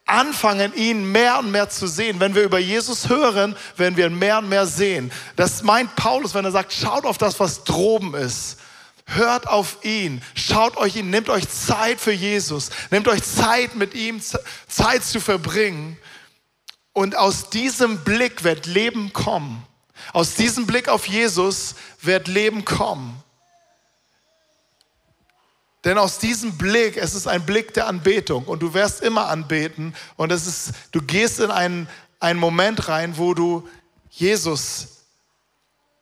anfangen, 0.06 0.72
ihn 0.74 1.10
mehr 1.10 1.40
und 1.40 1.50
mehr 1.50 1.68
zu 1.68 1.88
sehen. 1.88 2.20
Wenn 2.20 2.36
wir 2.36 2.44
über 2.44 2.60
Jesus 2.60 3.08
hören, 3.08 3.56
werden 3.76 3.96
wir 3.96 4.08
mehr 4.08 4.38
und 4.38 4.48
mehr 4.48 4.66
sehen. 4.66 5.10
Das 5.34 5.64
meint 5.64 5.96
Paulus, 5.96 6.34
wenn 6.34 6.44
er 6.44 6.52
sagt, 6.52 6.72
schaut 6.72 7.04
auf 7.04 7.18
das, 7.18 7.40
was 7.40 7.64
droben 7.64 8.14
ist. 8.14 8.58
Hört 9.06 9.48
auf 9.48 9.78
ihn, 9.82 10.22
schaut 10.34 10.76
euch 10.76 10.94
ihn, 10.94 11.10
nehmt 11.10 11.28
euch 11.28 11.48
Zeit 11.48 12.00
für 12.00 12.12
Jesus, 12.12 12.70
nehmt 12.92 13.08
euch 13.08 13.24
Zeit 13.24 13.74
mit 13.74 13.94
ihm, 13.94 14.20
Zeit 14.68 15.02
zu 15.02 15.20
verbringen. 15.20 15.98
Und 16.92 17.16
aus 17.16 17.50
diesem 17.50 18.04
Blick 18.04 18.44
wird 18.44 18.66
Leben 18.66 19.12
kommen. 19.12 19.66
Aus 20.12 20.34
diesem 20.34 20.66
Blick 20.66 20.88
auf 20.88 21.08
Jesus 21.08 21.74
wird 22.02 22.28
Leben 22.28 22.64
kommen. 22.64 23.20
Denn 25.84 25.96
aus 25.96 26.18
diesem 26.18 26.58
Blick, 26.58 26.96
es 26.96 27.14
ist 27.14 27.26
ein 27.26 27.46
Blick 27.46 27.72
der 27.72 27.86
Anbetung 27.86 28.44
und 28.44 28.60
du 28.60 28.74
wirst 28.74 29.02
immer 29.02 29.28
anbeten 29.28 29.94
und 30.16 30.30
es 30.30 30.46
ist, 30.46 30.72
du 30.92 31.00
gehst 31.00 31.40
in 31.40 31.50
einen, 31.50 31.88
einen 32.18 32.38
Moment 32.38 32.88
rein, 32.88 33.16
wo 33.16 33.32
du 33.32 33.66
Jesus 34.10 34.88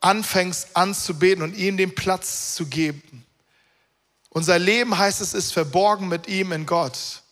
anfängst 0.00 0.76
anzubeten 0.76 1.42
und 1.42 1.56
ihm 1.56 1.76
den 1.76 1.94
Platz 1.94 2.54
zu 2.54 2.66
geben. 2.66 3.24
Unser 4.30 4.58
Leben 4.58 4.96
heißt 4.96 5.20
es, 5.20 5.34
ist 5.34 5.52
verborgen 5.52 6.08
mit 6.08 6.28
ihm 6.28 6.52
in 6.52 6.66
Gott. 6.66 7.22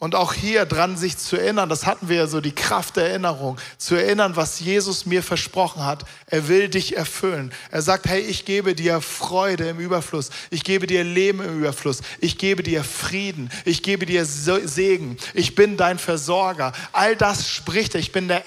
Und 0.00 0.14
auch 0.14 0.32
hier 0.32 0.64
dran 0.64 0.96
sich 0.96 1.18
zu 1.18 1.36
erinnern, 1.36 1.68
das 1.68 1.84
hatten 1.84 2.08
wir 2.08 2.16
ja 2.16 2.26
so, 2.26 2.40
die 2.40 2.54
Kraft 2.54 2.96
der 2.96 3.10
Erinnerung, 3.10 3.58
zu 3.76 3.96
erinnern, 3.96 4.34
was 4.34 4.58
Jesus 4.58 5.04
mir 5.04 5.22
versprochen 5.22 5.84
hat. 5.84 6.06
Er 6.24 6.48
will 6.48 6.70
dich 6.70 6.96
erfüllen. 6.96 7.52
Er 7.70 7.82
sagt, 7.82 8.06
hey, 8.06 8.22
ich 8.22 8.46
gebe 8.46 8.74
dir 8.74 9.02
Freude 9.02 9.68
im 9.68 9.78
Überfluss. 9.78 10.30
Ich 10.48 10.64
gebe 10.64 10.86
dir 10.86 11.04
Leben 11.04 11.42
im 11.44 11.58
Überfluss. 11.58 12.00
Ich 12.18 12.38
gebe 12.38 12.62
dir 12.62 12.82
Frieden. 12.82 13.50
Ich 13.66 13.82
gebe 13.82 14.06
dir 14.06 14.24
Segen. 14.24 15.18
Ich 15.34 15.54
bin 15.54 15.76
dein 15.76 15.98
Versorger. 15.98 16.72
All 16.92 17.14
das 17.14 17.50
spricht 17.50 17.94
er. 17.94 18.00
Ich 18.00 18.10
bin 18.10 18.26
der, 18.26 18.42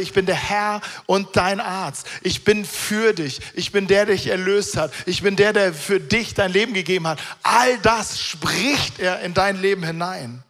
ich 0.00 0.14
bin 0.14 0.24
der 0.24 0.36
Herr 0.36 0.80
und 1.04 1.36
dein 1.36 1.60
Arzt. 1.60 2.06
Ich 2.22 2.44
bin 2.44 2.64
für 2.64 3.12
dich. 3.12 3.42
Ich 3.52 3.72
bin 3.72 3.88
der, 3.88 4.06
der 4.06 4.14
dich 4.14 4.28
erlöst 4.28 4.78
hat. 4.78 4.90
Ich 5.04 5.22
bin 5.22 5.36
der, 5.36 5.52
der 5.52 5.74
für 5.74 6.00
dich 6.00 6.32
dein 6.32 6.50
Leben 6.50 6.72
gegeben 6.72 7.06
hat. 7.06 7.18
All 7.42 7.76
das 7.80 8.18
spricht 8.22 9.00
er 9.00 9.20
in 9.20 9.34
dein 9.34 9.60
Leben 9.60 9.84
hinein. 9.84 10.43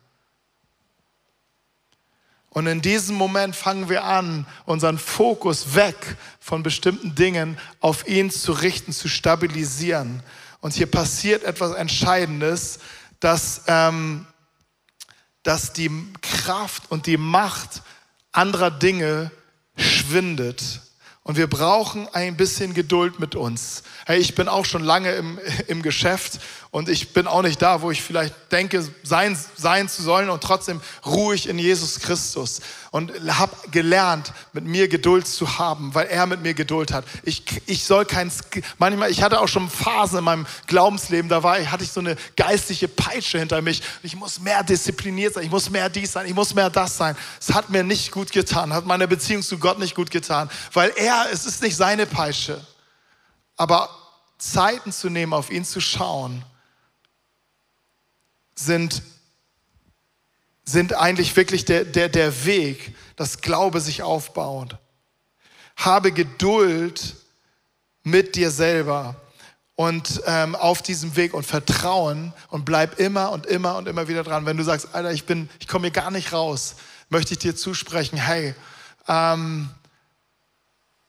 Und 2.54 2.68
in 2.68 2.80
diesem 2.80 3.16
Moment 3.16 3.56
fangen 3.56 3.88
wir 3.88 4.04
an, 4.04 4.46
unseren 4.64 4.96
Fokus 4.96 5.74
weg 5.74 6.16
von 6.38 6.62
bestimmten 6.62 7.16
Dingen 7.16 7.58
auf 7.80 8.06
ihn 8.06 8.30
zu 8.30 8.52
richten, 8.52 8.92
zu 8.92 9.08
stabilisieren. 9.08 10.22
Und 10.60 10.72
hier 10.72 10.86
passiert 10.86 11.42
etwas 11.42 11.74
Entscheidendes, 11.74 12.78
dass, 13.18 13.62
ähm, 13.66 14.24
dass 15.42 15.72
die 15.72 15.90
Kraft 16.22 16.92
und 16.92 17.08
die 17.08 17.16
Macht 17.16 17.82
anderer 18.30 18.70
Dinge 18.70 19.32
schwindet. 19.76 20.80
Und 21.24 21.36
wir 21.36 21.48
brauchen 21.48 22.06
ein 22.14 22.36
bisschen 22.36 22.72
Geduld 22.72 23.18
mit 23.18 23.34
uns. 23.34 23.82
Hey, 24.06 24.18
ich 24.18 24.34
bin 24.34 24.48
auch 24.48 24.66
schon 24.66 24.84
lange 24.84 25.12
im, 25.12 25.38
im 25.66 25.80
Geschäft 25.82 26.38
und 26.70 26.88
ich 26.88 27.14
bin 27.14 27.26
auch 27.26 27.40
nicht 27.40 27.62
da, 27.62 27.80
wo 27.80 27.90
ich 27.90 28.02
vielleicht 28.02 28.34
denke, 28.52 28.86
sein, 29.02 29.38
sein 29.56 29.88
zu 29.88 30.02
sollen 30.02 30.28
und 30.28 30.42
trotzdem 30.42 30.82
ruhig 31.06 31.48
in 31.48 31.58
Jesus 31.58 32.00
Christus. 32.00 32.60
Und 32.90 33.12
habe 33.38 33.54
gelernt, 33.70 34.32
mit 34.52 34.64
mir 34.64 34.88
Geduld 34.88 35.26
zu 35.26 35.58
haben, 35.58 35.94
weil 35.94 36.06
er 36.08 36.26
mit 36.26 36.42
mir 36.42 36.52
Geduld 36.52 36.92
hat. 36.92 37.04
Ich, 37.22 37.44
ich 37.66 37.84
soll 37.84 38.04
kein, 38.04 38.30
manchmal, 38.78 39.10
ich 39.10 39.22
hatte 39.22 39.40
auch 39.40 39.48
schon 39.48 39.70
Phasen 39.70 40.18
in 40.18 40.24
meinem 40.24 40.46
Glaubensleben, 40.66 41.28
da 41.28 41.42
war, 41.42 41.58
hatte 41.70 41.84
ich 41.84 41.92
so 41.92 42.00
eine 42.00 42.16
geistliche 42.36 42.88
Peitsche 42.88 43.38
hinter 43.38 43.62
mich. 43.62 43.82
Ich 44.02 44.16
muss 44.16 44.38
mehr 44.40 44.62
diszipliniert 44.62 45.34
sein, 45.34 45.44
ich 45.44 45.50
muss 45.50 45.70
mehr 45.70 45.88
dies 45.88 46.12
sein, 46.12 46.26
ich 46.26 46.34
muss 46.34 46.54
mehr 46.54 46.70
das 46.70 46.96
sein. 46.96 47.16
Es 47.40 47.54
hat 47.54 47.70
mir 47.70 47.84
nicht 47.84 48.10
gut 48.10 48.32
getan, 48.32 48.74
hat 48.74 48.84
meine 48.84 49.08
Beziehung 49.08 49.42
zu 49.42 49.58
Gott 49.58 49.78
nicht 49.78 49.94
gut 49.94 50.10
getan, 50.10 50.50
weil 50.72 50.92
er, 50.96 51.26
es 51.32 51.46
ist 51.46 51.62
nicht 51.62 51.76
seine 51.76 52.04
Peitsche. 52.04 52.60
Aber 53.56 53.88
Zeiten 54.38 54.92
zu 54.92 55.10
nehmen, 55.10 55.32
auf 55.32 55.50
ihn 55.50 55.64
zu 55.64 55.80
schauen, 55.80 56.44
sind, 58.54 59.02
sind 60.64 60.94
eigentlich 60.94 61.36
wirklich 61.36 61.64
der, 61.64 61.84
der, 61.84 62.08
der 62.08 62.44
Weg, 62.44 62.94
dass 63.16 63.40
Glaube 63.40 63.80
sich 63.80 64.02
aufbaut. 64.02 64.76
Habe 65.76 66.12
Geduld 66.12 67.16
mit 68.02 68.36
dir 68.36 68.50
selber 68.50 69.16
und 69.76 70.22
ähm, 70.26 70.54
auf 70.54 70.82
diesem 70.82 71.16
Weg 71.16 71.34
und 71.34 71.44
Vertrauen 71.44 72.32
und 72.50 72.64
bleib 72.64 73.00
immer 73.00 73.32
und 73.32 73.46
immer 73.46 73.76
und 73.76 73.88
immer 73.88 74.06
wieder 74.08 74.22
dran. 74.22 74.46
Wenn 74.46 74.56
du 74.56 74.62
sagst, 74.62 74.94
Alter, 74.94 75.12
ich 75.12 75.24
bin, 75.24 75.48
ich 75.58 75.66
komme 75.66 75.86
hier 75.86 75.92
gar 75.92 76.10
nicht 76.10 76.32
raus, 76.32 76.76
möchte 77.08 77.32
ich 77.32 77.40
dir 77.40 77.56
zusprechen, 77.56 78.16
hey, 78.16 78.54
ähm, 79.08 79.70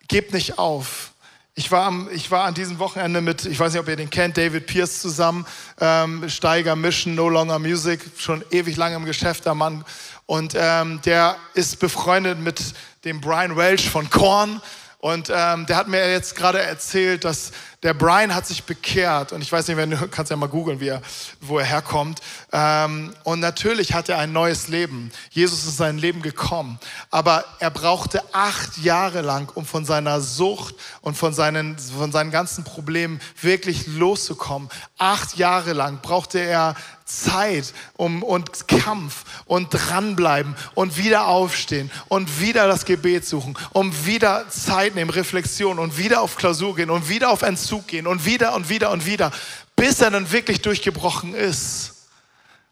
gib 0.08 0.34
nicht 0.34 0.58
auf. 0.58 1.12
Ich 1.58 1.72
war, 1.72 1.86
am, 1.86 2.10
ich 2.12 2.30
war 2.32 2.44
an 2.44 2.54
diesem 2.54 2.80
Wochenende 2.80 3.22
mit, 3.22 3.46
ich 3.46 3.58
weiß 3.58 3.72
nicht, 3.72 3.80
ob 3.80 3.88
ihr 3.88 3.96
den 3.96 4.10
kennt, 4.10 4.36
David 4.36 4.68
Pierce 4.68 5.00
zusammen, 5.00 5.46
ähm, 5.80 6.28
Steiger 6.28 6.76
Mission, 6.76 7.16
No 7.16 7.30
Longer 7.30 7.60
Music, 7.60 8.02
schon 8.18 8.44
ewig 8.52 8.76
lange 8.76 8.98
im 8.98 9.06
Geschäft, 9.06 9.46
der 9.46 9.56
Mann. 9.56 9.86
Und 10.26 10.54
ähm, 10.58 11.00
der 11.06 11.38
ist 11.54 11.80
befreundet 11.80 12.40
mit 12.40 12.62
dem 13.06 13.22
Brian 13.22 13.56
Welch 13.56 13.90
von 13.90 14.10
Korn. 14.10 14.62
Und 15.00 15.32
ähm, 15.34 15.66
der 15.66 15.78
hat 15.78 15.88
mir 15.88 16.12
jetzt 16.12 16.36
gerade 16.36 16.60
erzählt, 16.62 17.24
dass 17.24 17.54
der 17.86 17.94
Brian 17.94 18.34
hat 18.34 18.48
sich 18.48 18.64
bekehrt 18.64 19.32
und 19.32 19.44
ich 19.44 19.52
weiß 19.52 19.68
nicht, 19.68 19.78
wenn 19.78 19.92
du 19.92 20.08
kannst 20.08 20.32
ja 20.32 20.36
mal 20.36 20.48
googeln, 20.48 20.82
er, 20.82 21.04
wo 21.40 21.60
er 21.60 21.66
herkommt. 21.66 22.20
Ähm, 22.52 23.14
und 23.24 23.40
natürlich 23.40 23.94
hat 23.94 24.10
er 24.10 24.18
ein 24.18 24.34
neues 24.34 24.70
Leben. 24.70 25.12
Jesus 25.30 25.60
ist 25.60 25.68
in 25.68 25.76
sein 25.76 25.98
Leben 26.00 26.24
gekommen, 26.24 26.80
aber 27.12 27.46
er 27.60 27.70
brauchte 27.70 28.24
acht 28.34 28.80
Jahre 28.80 29.22
lang, 29.22 29.52
um 29.54 29.68
von 29.68 29.86
seiner 29.86 30.20
Sucht 30.20 30.74
und 31.02 31.16
von 31.16 31.32
seinen 31.34 31.78
von 31.78 32.12
seinen 32.12 32.32
ganzen 32.32 32.64
Problemen 32.64 33.22
wirklich 33.40 33.86
loszukommen. 33.86 34.68
Acht 34.98 35.38
Jahre 35.38 35.74
lang 35.74 36.00
brauchte 36.02 36.40
er 36.40 36.76
Zeit 37.06 37.72
um, 37.98 38.24
und 38.24 38.68
Kampf 38.68 39.26
und 39.46 39.70
dranbleiben 39.70 40.56
und 40.74 40.98
wieder 40.98 41.28
aufstehen 41.28 41.92
und 42.08 42.42
wieder 42.42 42.68
das 42.68 42.86
Gebet 42.86 43.26
suchen, 43.26 43.56
um 43.74 44.06
wieder 44.06 44.50
Zeit 44.50 44.96
nehmen, 44.96 45.12
Reflexion 45.12 45.78
und 45.78 46.00
wieder 46.00 46.22
auf 46.22 46.36
Klausur 46.36 46.76
gehen 46.76 46.90
und 46.90 47.08
wieder 47.08 47.30
auf 47.30 47.44
Entzug 47.44 47.75
gehen 47.82 48.08
und 48.08 48.26
wieder 48.26 48.54
und 48.54 48.70
wieder 48.70 48.92
und 48.92 49.06
wieder, 49.06 49.32
bis 49.76 50.02
er 50.02 50.12
dann 50.12 50.32
wirklich 50.32 50.62
durchgebrochen 50.62 51.34
ist. 51.34 52.08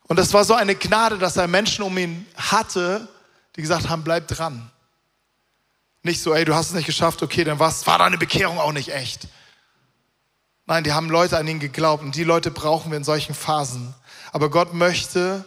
Und 0.08 0.18
das 0.18 0.34
war 0.34 0.44
so 0.46 0.54
eine 0.54 0.76
Gnade, 0.76 1.18
dass 1.18 1.38
er 1.38 1.48
Menschen 1.48 1.84
um 1.84 1.98
ihn 1.98 2.26
hatte, 2.36 3.08
die 3.56 3.62
gesagt 3.62 3.90
haben, 3.90 4.04
bleib 4.04 4.28
dran. 4.28 4.70
Nicht 6.02 6.22
so, 6.22 6.34
ey, 6.34 6.44
du 6.44 6.54
hast 6.54 6.68
es 6.68 6.74
nicht 6.74 6.86
geschafft, 6.86 7.24
okay, 7.24 7.44
dann 7.44 7.60
was, 7.60 7.88
war 7.88 7.98
deine 7.98 8.18
Bekehrung 8.18 8.60
auch 8.60 8.74
nicht 8.74 8.94
echt. 8.94 9.28
Nein, 10.66 10.84
die 10.84 10.94
haben 10.94 11.10
Leute 11.10 11.38
an 11.38 11.48
ihn 11.48 11.60
geglaubt 11.60 12.04
und 12.04 12.16
die 12.16 12.24
Leute 12.24 12.52
brauchen 12.52 12.92
wir 12.92 12.98
in 12.98 13.04
solchen 13.04 13.34
Phasen. 13.34 13.94
Aber 14.32 14.50
Gott 14.50 14.74
möchte 14.74 15.46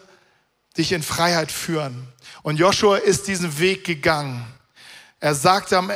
dich 0.76 0.92
in 0.92 1.02
Freiheit 1.02 1.50
führen. 1.50 2.06
Und 2.42 2.58
Joshua 2.58 2.98
ist 2.98 3.26
diesen 3.26 3.58
Weg 3.58 3.84
gegangen. 3.84 4.46
Er 5.20 5.34
sagte 5.34 5.78
am 5.78 5.90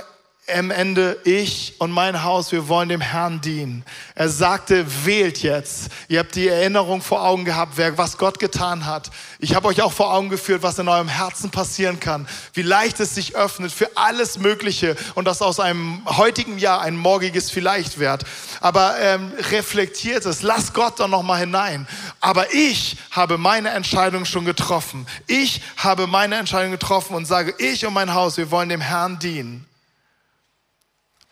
am 0.53 0.71
Ende, 0.71 1.19
ich 1.25 1.75
und 1.79 1.91
mein 1.91 2.23
Haus, 2.23 2.53
wir 2.53 2.69
wollen 2.69 2.89
dem 2.89 3.01
Herrn 3.01 3.41
dienen. 3.41 3.85
Er 4.15 4.29
sagte, 4.29 4.85
wählt 5.05 5.43
jetzt. 5.43 5.89
Ihr 6.09 6.19
habt 6.19 6.35
die 6.35 6.49
Erinnerung 6.49 7.03
vor 7.03 7.25
Augen 7.25 7.45
gehabt, 7.45 7.73
wer, 7.77 7.97
was 7.97 8.19
Gott 8.19 8.39
getan 8.39 8.87
hat. 8.87 9.11
Ich 9.39 9.55
habe 9.55 9.69
euch 9.69 9.83
auch 9.83 9.93
vor 9.93 10.13
Augen 10.13 10.29
geführt, 10.29 10.63
was 10.63 10.79
in 10.79 10.89
eurem 10.89 11.09
Herzen 11.09 11.51
passieren 11.51 12.01
kann. 12.01 12.29
Wie 12.53 12.63
leicht 12.63 13.01
es 13.01 13.15
sich 13.15 13.37
öffnet 13.37 13.73
für 13.73 13.97
alles 13.97 14.39
Mögliche 14.39 14.97
und 15.15 15.25
dass 15.27 15.43
aus 15.43 15.61
einem 15.61 16.03
heutigen 16.07 16.59
Jahr 16.59 16.81
ein 16.83 16.97
morgiges 16.97 17.51
vielleicht 17.51 17.99
wird. 17.99 18.25
Aber 18.61 18.99
ähm, 19.01 19.33
reflektiert 19.51 20.27
es, 20.27 20.43
lasst 20.43 20.75
Gott 20.75 21.01
doch 21.01 21.09
noch 21.09 21.23
mal 21.23 21.39
hinein. 21.39 21.87
Aber 22.21 22.53
ich 22.53 22.97
habe 23.11 23.39
meine 23.39 23.71
Entscheidung 23.71 24.25
schon 24.25 24.45
getroffen. 24.45 25.07
Ich 25.27 25.63
habe 25.77 26.07
meine 26.07 26.37
Entscheidung 26.37 26.73
getroffen 26.73 27.15
und 27.15 27.27
sage, 27.27 27.55
ich 27.59 27.87
und 27.87 27.95
mein 27.95 28.13
Haus, 28.13 28.37
wir 28.37 28.51
wollen 28.51 28.69
dem 28.69 28.81
Herrn 28.81 29.19
dienen. 29.19 29.70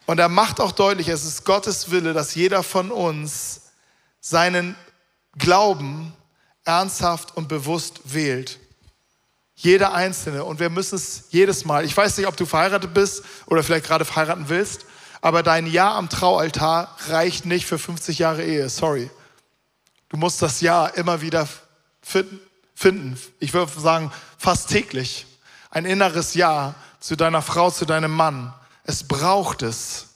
Und 0.09 0.19
er 0.19 0.31
macht 0.31 0.59
auch 0.59 0.73
deutlich, 0.73 1.09
es 1.09 1.27
ist 1.27 1.45
Gottes 1.45 1.91
Wille, 1.91 2.15
dass 2.15 2.35
jeder 2.35 2.63
von 2.63 2.91
uns 2.91 3.61
seinen 4.23 4.75
Glauben 5.37 6.15
ernsthaft 6.65 7.37
und 7.37 7.47
bewusst 7.47 8.01
wählt. 8.05 8.59
Jeder 9.55 9.93
Einzelne. 9.93 10.45
Und 10.45 10.61
wir 10.61 10.71
müssen 10.71 10.95
es 10.95 11.25
jedes 11.29 11.67
Mal. 11.67 11.85
Ich 11.85 11.95
weiß 11.95 12.17
nicht, 12.17 12.27
ob 12.27 12.39
du 12.39 12.47
verheiratet 12.47 12.95
bist 12.95 13.23
oder 13.49 13.63
vielleicht 13.63 13.85
gerade 13.85 14.07
verheiraten 14.07 14.49
willst, 14.49 14.87
aber 15.21 15.43
dein 15.43 15.67
Ja 15.67 15.95
am 15.95 16.09
Traualtar 16.09 16.97
reicht 17.09 17.45
nicht 17.45 17.67
für 17.67 17.79
50 17.79 18.19
Jahre 18.19 18.43
Ehe. 18.43 18.71
Sorry. 18.71 19.11
Du 20.09 20.17
musst 20.17 20.41
das 20.41 20.63
Ja 20.63 20.87
immer 20.87 21.21
wieder 21.21 21.47
finden. 22.01 23.21
Ich 23.41 23.53
würde 23.53 23.79
sagen, 23.79 24.11
fast 24.39 24.71
täglich. 24.71 25.27
Ein 25.69 25.85
inneres 25.85 26.33
Ja 26.33 26.77
zu 26.99 27.15
deiner 27.15 27.43
Frau, 27.43 27.71
zu 27.71 27.85
deinem 27.85 28.13
Mann 28.13 28.55
es 28.89 29.05
braucht 29.05 29.61
es. 29.63 30.07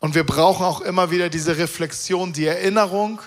Und 0.00 0.16
wir 0.16 0.24
brauchen 0.24 0.66
auch 0.66 0.80
immer 0.80 1.12
wieder 1.12 1.28
diese 1.28 1.56
Reflexion, 1.56 2.32
die 2.32 2.46
Erinnerung, 2.46 3.20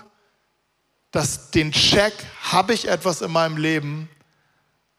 dass 1.11 1.51
den 1.51 1.71
Check, 1.71 2.13
habe 2.41 2.73
ich 2.73 2.89
etwas 2.89 3.21
in 3.21 3.31
meinem 3.31 3.55
Leben, 3.55 4.09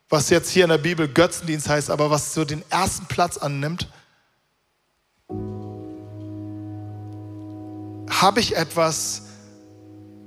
was 0.09 0.31
jetzt 0.31 0.51
hier 0.51 0.65
in 0.65 0.71
der 0.71 0.79
Bibel 0.79 1.09
Götzendienst 1.09 1.69
heißt, 1.69 1.91
aber 1.91 2.11
was 2.11 2.33
so 2.33 2.47
den 2.47 2.63
ersten 2.71 3.05
Platz 3.05 3.37
annimmt. 3.37 3.87
Habe 8.09 8.41
ich 8.41 8.57
etwas, 8.57 9.25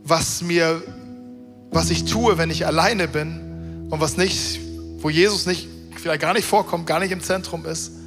was 0.04 0.44
mir, 0.44 0.84
was 1.72 1.90
ich 1.90 2.06
tue, 2.06 2.38
wenn 2.38 2.52
ich 2.52 2.68
alleine 2.68 3.08
bin 3.08 3.88
und 3.90 4.00
was 4.00 4.16
nicht, 4.16 4.60
wo 5.00 5.10
Jesus 5.10 5.48
nicht, 5.48 5.68
vielleicht 5.98 6.22
gar 6.22 6.34
nicht 6.34 6.46
vorkommt, 6.46 6.86
gar 6.86 7.00
nicht 7.00 7.12
im 7.12 7.22
Zentrum 7.22 7.66
ist? 7.66 8.05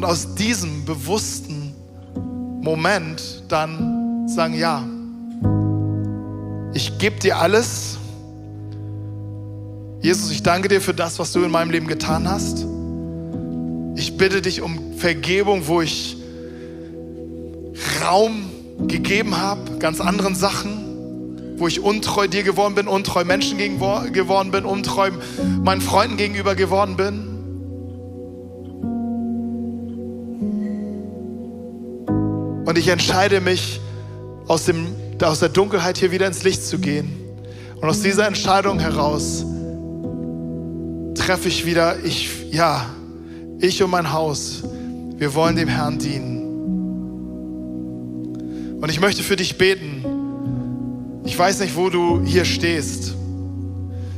Und 0.00 0.06
aus 0.06 0.34
diesem 0.34 0.86
bewussten 0.86 1.74
Moment 2.62 3.42
dann 3.48 4.26
sagen, 4.26 4.54
ja, 4.54 4.82
ich 6.72 6.96
gebe 6.96 7.20
dir 7.20 7.36
alles. 7.36 7.98
Jesus, 10.00 10.30
ich 10.30 10.42
danke 10.42 10.68
dir 10.68 10.80
für 10.80 10.94
das, 10.94 11.18
was 11.18 11.32
du 11.32 11.44
in 11.44 11.50
meinem 11.50 11.70
Leben 11.70 11.86
getan 11.86 12.26
hast. 12.26 12.64
Ich 13.94 14.16
bitte 14.16 14.40
dich 14.40 14.62
um 14.62 14.96
Vergebung, 14.96 15.66
wo 15.66 15.82
ich 15.82 16.16
Raum 18.02 18.48
gegeben 18.88 19.36
habe, 19.36 19.76
ganz 19.80 20.00
anderen 20.00 20.34
Sachen, 20.34 21.58
wo 21.58 21.68
ich 21.68 21.80
untreu 21.80 22.26
dir 22.26 22.42
geworden 22.42 22.74
bin, 22.74 22.88
untreu 22.88 23.24
Menschen 23.24 23.58
geworden 23.58 24.50
bin, 24.50 24.64
untreu 24.64 25.10
meinen 25.62 25.82
Freunden 25.82 26.16
gegenüber 26.16 26.54
geworden 26.54 26.96
bin. 26.96 27.29
Ich 32.80 32.88
entscheide 32.88 33.40
mich, 33.42 33.80
aus, 34.46 34.64
dem, 34.64 34.86
aus 35.22 35.40
der 35.40 35.50
Dunkelheit 35.50 35.98
hier 35.98 36.10
wieder 36.10 36.26
ins 36.26 36.42
Licht 36.42 36.64
zu 36.64 36.78
gehen. 36.78 37.12
Und 37.80 37.88
aus 37.88 38.00
dieser 38.00 38.26
Entscheidung 38.26 38.80
heraus 38.80 39.44
treffe 41.14 41.48
ich 41.48 41.66
wieder, 41.66 42.02
ich, 42.02 42.50
ja, 42.50 42.86
ich 43.58 43.82
und 43.82 43.90
mein 43.90 44.12
Haus, 44.12 44.64
wir 45.16 45.34
wollen 45.34 45.56
dem 45.56 45.68
Herrn 45.68 45.98
dienen. 45.98 46.38
Und 48.80 48.90
ich 48.90 48.98
möchte 48.98 49.22
für 49.22 49.36
dich 49.36 49.58
beten. 49.58 51.20
Ich 51.26 51.38
weiß 51.38 51.60
nicht, 51.60 51.76
wo 51.76 51.90
du 51.90 52.22
hier 52.24 52.46
stehst. 52.46 53.14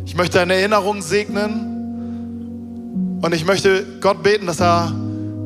Ich 0.07 0.17
möchte 0.17 0.39
deine 0.39 0.55
Erinnerung 0.55 1.03
segnen 1.03 1.73
Und 3.23 3.35
ich 3.35 3.45
möchte 3.45 3.85
Gott 4.01 4.23
beten, 4.23 4.47
dass 4.47 4.61
er 4.61 4.93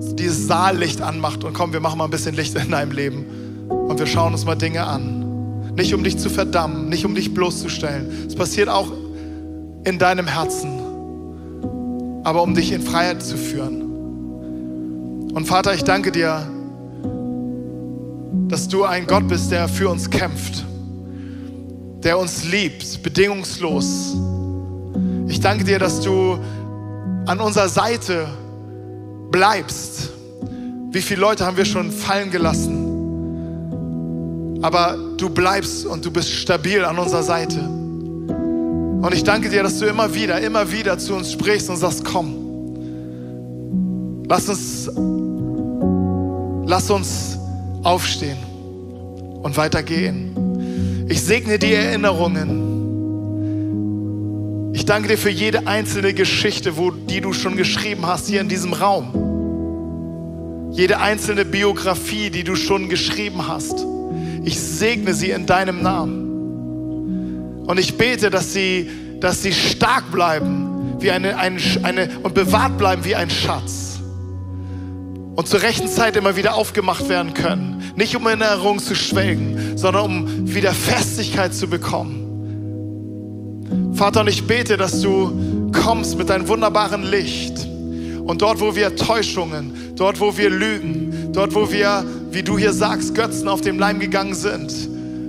dieses 0.00 0.46
Saallicht 0.46 1.00
anmacht 1.02 1.44
und 1.44 1.52
komm, 1.52 1.72
wir 1.72 1.80
machen 1.80 1.98
mal 1.98 2.04
ein 2.04 2.10
bisschen 2.10 2.34
Licht 2.34 2.54
in 2.56 2.70
deinem 2.70 2.92
Leben 2.92 3.26
und 3.68 3.98
wir 3.98 4.06
schauen 4.06 4.32
uns 4.32 4.44
mal 4.44 4.54
Dinge 4.54 4.84
an. 4.84 5.74
Nicht 5.74 5.94
um 5.94 6.02
dich 6.02 6.18
zu 6.18 6.30
verdammen, 6.30 6.88
nicht 6.88 7.04
um 7.04 7.14
dich 7.14 7.34
bloßzustellen. 7.34 8.26
Es 8.26 8.34
passiert 8.34 8.68
auch 8.68 8.90
in 9.84 9.98
deinem 9.98 10.26
Herzen, 10.26 10.80
aber 12.24 12.42
um 12.42 12.54
dich 12.54 12.72
in 12.72 12.82
Freiheit 12.82 13.22
zu 13.22 13.36
führen. 13.36 13.82
Und 15.32 15.46
Vater, 15.46 15.74
ich 15.74 15.84
danke 15.84 16.10
dir, 16.12 16.46
dass 18.48 18.68
du 18.68 18.84
ein 18.84 19.06
Gott 19.06 19.28
bist, 19.28 19.50
der 19.50 19.68
für 19.68 19.88
uns 19.88 20.08
kämpft, 20.08 20.64
der 22.02 22.18
uns 22.18 22.44
liebt, 22.44 23.02
bedingungslos. 23.02 24.16
Ich 25.28 25.40
danke 25.40 25.64
dir, 25.64 25.78
dass 25.78 26.00
du 26.00 26.38
an 27.26 27.40
unserer 27.40 27.68
Seite 27.68 28.28
bleibst. 29.30 30.10
Wie 30.90 31.02
viele 31.02 31.20
Leute 31.20 31.44
haben 31.44 31.56
wir 31.56 31.64
schon 31.64 31.90
fallen 31.90 32.30
gelassen? 32.30 32.84
Aber 34.62 34.96
du 35.16 35.28
bleibst 35.28 35.86
und 35.86 36.04
du 36.04 36.10
bist 36.10 36.30
stabil 36.30 36.84
an 36.84 36.98
unserer 36.98 37.22
Seite. 37.22 37.60
Und 37.60 39.12
ich 39.12 39.22
danke 39.22 39.48
dir, 39.50 39.62
dass 39.62 39.78
du 39.78 39.86
immer 39.86 40.14
wieder, 40.14 40.40
immer 40.40 40.72
wieder 40.72 40.98
zu 40.98 41.14
uns 41.14 41.32
sprichst 41.32 41.70
und 41.70 41.76
sagst, 41.76 42.04
komm, 42.04 42.34
lass 44.28 44.48
uns, 44.48 44.90
lass 46.66 46.90
uns 46.90 47.38
aufstehen 47.82 48.38
und 49.42 49.56
weitergehen. 49.56 51.06
Ich 51.08 51.22
segne 51.22 51.58
die 51.58 51.72
Erinnerungen. 51.74 52.75
Ich 54.76 54.84
danke 54.84 55.08
dir 55.08 55.16
für 55.16 55.30
jede 55.30 55.66
einzelne 55.66 56.12
Geschichte, 56.12 56.76
wo, 56.76 56.90
die 56.90 57.22
du 57.22 57.32
schon 57.32 57.56
geschrieben 57.56 58.04
hast 58.04 58.26
hier 58.26 58.42
in 58.42 58.50
diesem 58.50 58.74
Raum. 58.74 60.70
Jede 60.70 61.00
einzelne 61.00 61.46
Biografie, 61.46 62.28
die 62.28 62.44
du 62.44 62.56
schon 62.56 62.90
geschrieben 62.90 63.48
hast. 63.48 63.86
Ich 64.44 64.60
segne 64.60 65.14
sie 65.14 65.30
in 65.30 65.46
deinem 65.46 65.80
Namen. 65.80 67.64
Und 67.66 67.80
ich 67.80 67.96
bete, 67.96 68.28
dass 68.28 68.52
sie, 68.52 68.90
dass 69.18 69.42
sie 69.42 69.54
stark 69.54 70.12
bleiben 70.12 70.96
wie 70.98 71.10
eine, 71.10 71.38
eine, 71.38 71.58
eine, 71.82 72.10
und 72.22 72.34
bewahrt 72.34 72.76
bleiben 72.76 73.02
wie 73.06 73.16
ein 73.16 73.30
Schatz. 73.30 73.98
Und 75.36 75.48
zur 75.48 75.62
rechten 75.62 75.88
Zeit 75.88 76.16
immer 76.16 76.36
wieder 76.36 76.54
aufgemacht 76.54 77.08
werden 77.08 77.32
können. 77.32 77.82
Nicht 77.96 78.14
um 78.14 78.26
in 78.28 78.42
Erinnerung 78.42 78.78
zu 78.78 78.94
schwelgen, 78.94 79.78
sondern 79.78 80.04
um 80.04 80.54
wieder 80.54 80.74
Festigkeit 80.74 81.54
zu 81.54 81.66
bekommen. 81.66 82.25
Vater, 83.96 84.20
und 84.20 84.28
ich 84.28 84.46
bete, 84.46 84.76
dass 84.76 85.00
du 85.00 85.70
kommst 85.72 86.18
mit 86.18 86.28
deinem 86.28 86.46
wunderbaren 86.48 87.02
Licht. 87.02 87.66
Und 88.26 88.42
dort, 88.42 88.60
wo 88.60 88.76
wir 88.76 88.94
Täuschungen, 88.94 89.72
dort, 89.96 90.20
wo 90.20 90.36
wir 90.36 90.50
Lügen, 90.50 91.30
dort, 91.32 91.54
wo 91.54 91.72
wir 91.72 92.04
wie 92.30 92.42
du 92.42 92.58
hier 92.58 92.74
sagst, 92.74 93.14
Götzen 93.14 93.48
auf 93.48 93.62
dem 93.62 93.78
Leim 93.78 93.98
gegangen 93.98 94.34
sind, 94.34 94.70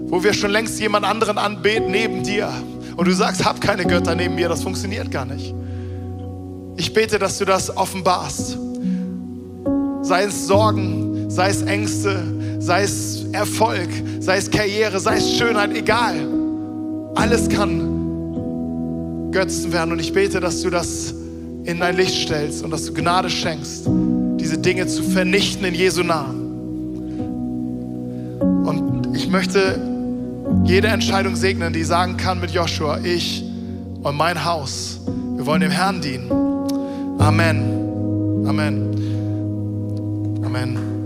wo 0.10 0.22
wir 0.22 0.34
schon 0.34 0.52
längst 0.52 0.78
jemand 0.82 1.06
anderen 1.06 1.38
anbeten 1.38 1.92
neben 1.92 2.24
dir 2.24 2.52
und 2.98 3.08
du 3.08 3.14
sagst, 3.14 3.46
hab 3.46 3.62
keine 3.62 3.86
Götter 3.86 4.16
neben 4.16 4.36
mir, 4.36 4.50
das 4.50 4.64
funktioniert 4.64 5.12
gar 5.12 5.24
nicht. 5.24 5.56
Ich 6.76 6.94
bete, 6.94 7.20
dass 7.20 7.38
du 7.38 7.46
das 7.46 7.76
offenbarst. 7.76 8.58
Sei 10.02 10.24
es 10.24 10.46
Sorgen, 10.46 11.30
sei 11.30 11.50
es 11.50 11.62
Ängste, 11.62 12.22
sei 12.60 12.84
es 12.84 13.24
Erfolg, 13.32 13.90
sei 14.20 14.38
es 14.38 14.52
Karriere, 14.52 15.00
sei 15.00 15.16
es 15.16 15.38
Schönheit, 15.38 15.74
egal. 15.74 16.16
Alles 17.16 17.48
kann 17.48 17.97
Götzen 19.38 19.72
werden 19.72 19.92
und 19.92 20.00
ich 20.00 20.14
bete, 20.14 20.40
dass 20.40 20.64
du 20.64 20.72
das 20.72 21.14
in 21.64 21.80
dein 21.80 21.96
Licht 21.96 22.24
stellst 22.24 22.64
und 22.64 22.72
dass 22.72 22.86
du 22.86 22.94
Gnade 22.96 23.30
schenkst, 23.30 23.88
diese 24.40 24.58
Dinge 24.58 24.88
zu 24.88 25.04
vernichten 25.04 25.64
in 25.64 25.76
Jesu 25.76 26.02
Namen. 26.02 26.48
Ich 29.14 29.30
möchte 29.30 29.80
jede 30.64 30.88
Entscheidung 30.88 31.36
segnen, 31.36 31.72
die 31.72 31.84
sagen 31.84 32.18
kann 32.18 32.40
mit 32.40 32.50
Joshua, 32.50 33.00
ich 33.04 33.44
und 34.02 34.18
mein 34.18 34.44
Haus, 34.44 35.02
wir 35.36 35.46
wollen 35.46 35.62
dem 35.62 35.70
Herrn 35.70 36.02
dienen. 36.02 36.32
Amen. 37.20 38.48
Amen. 38.48 38.90
Amen. 40.44 40.97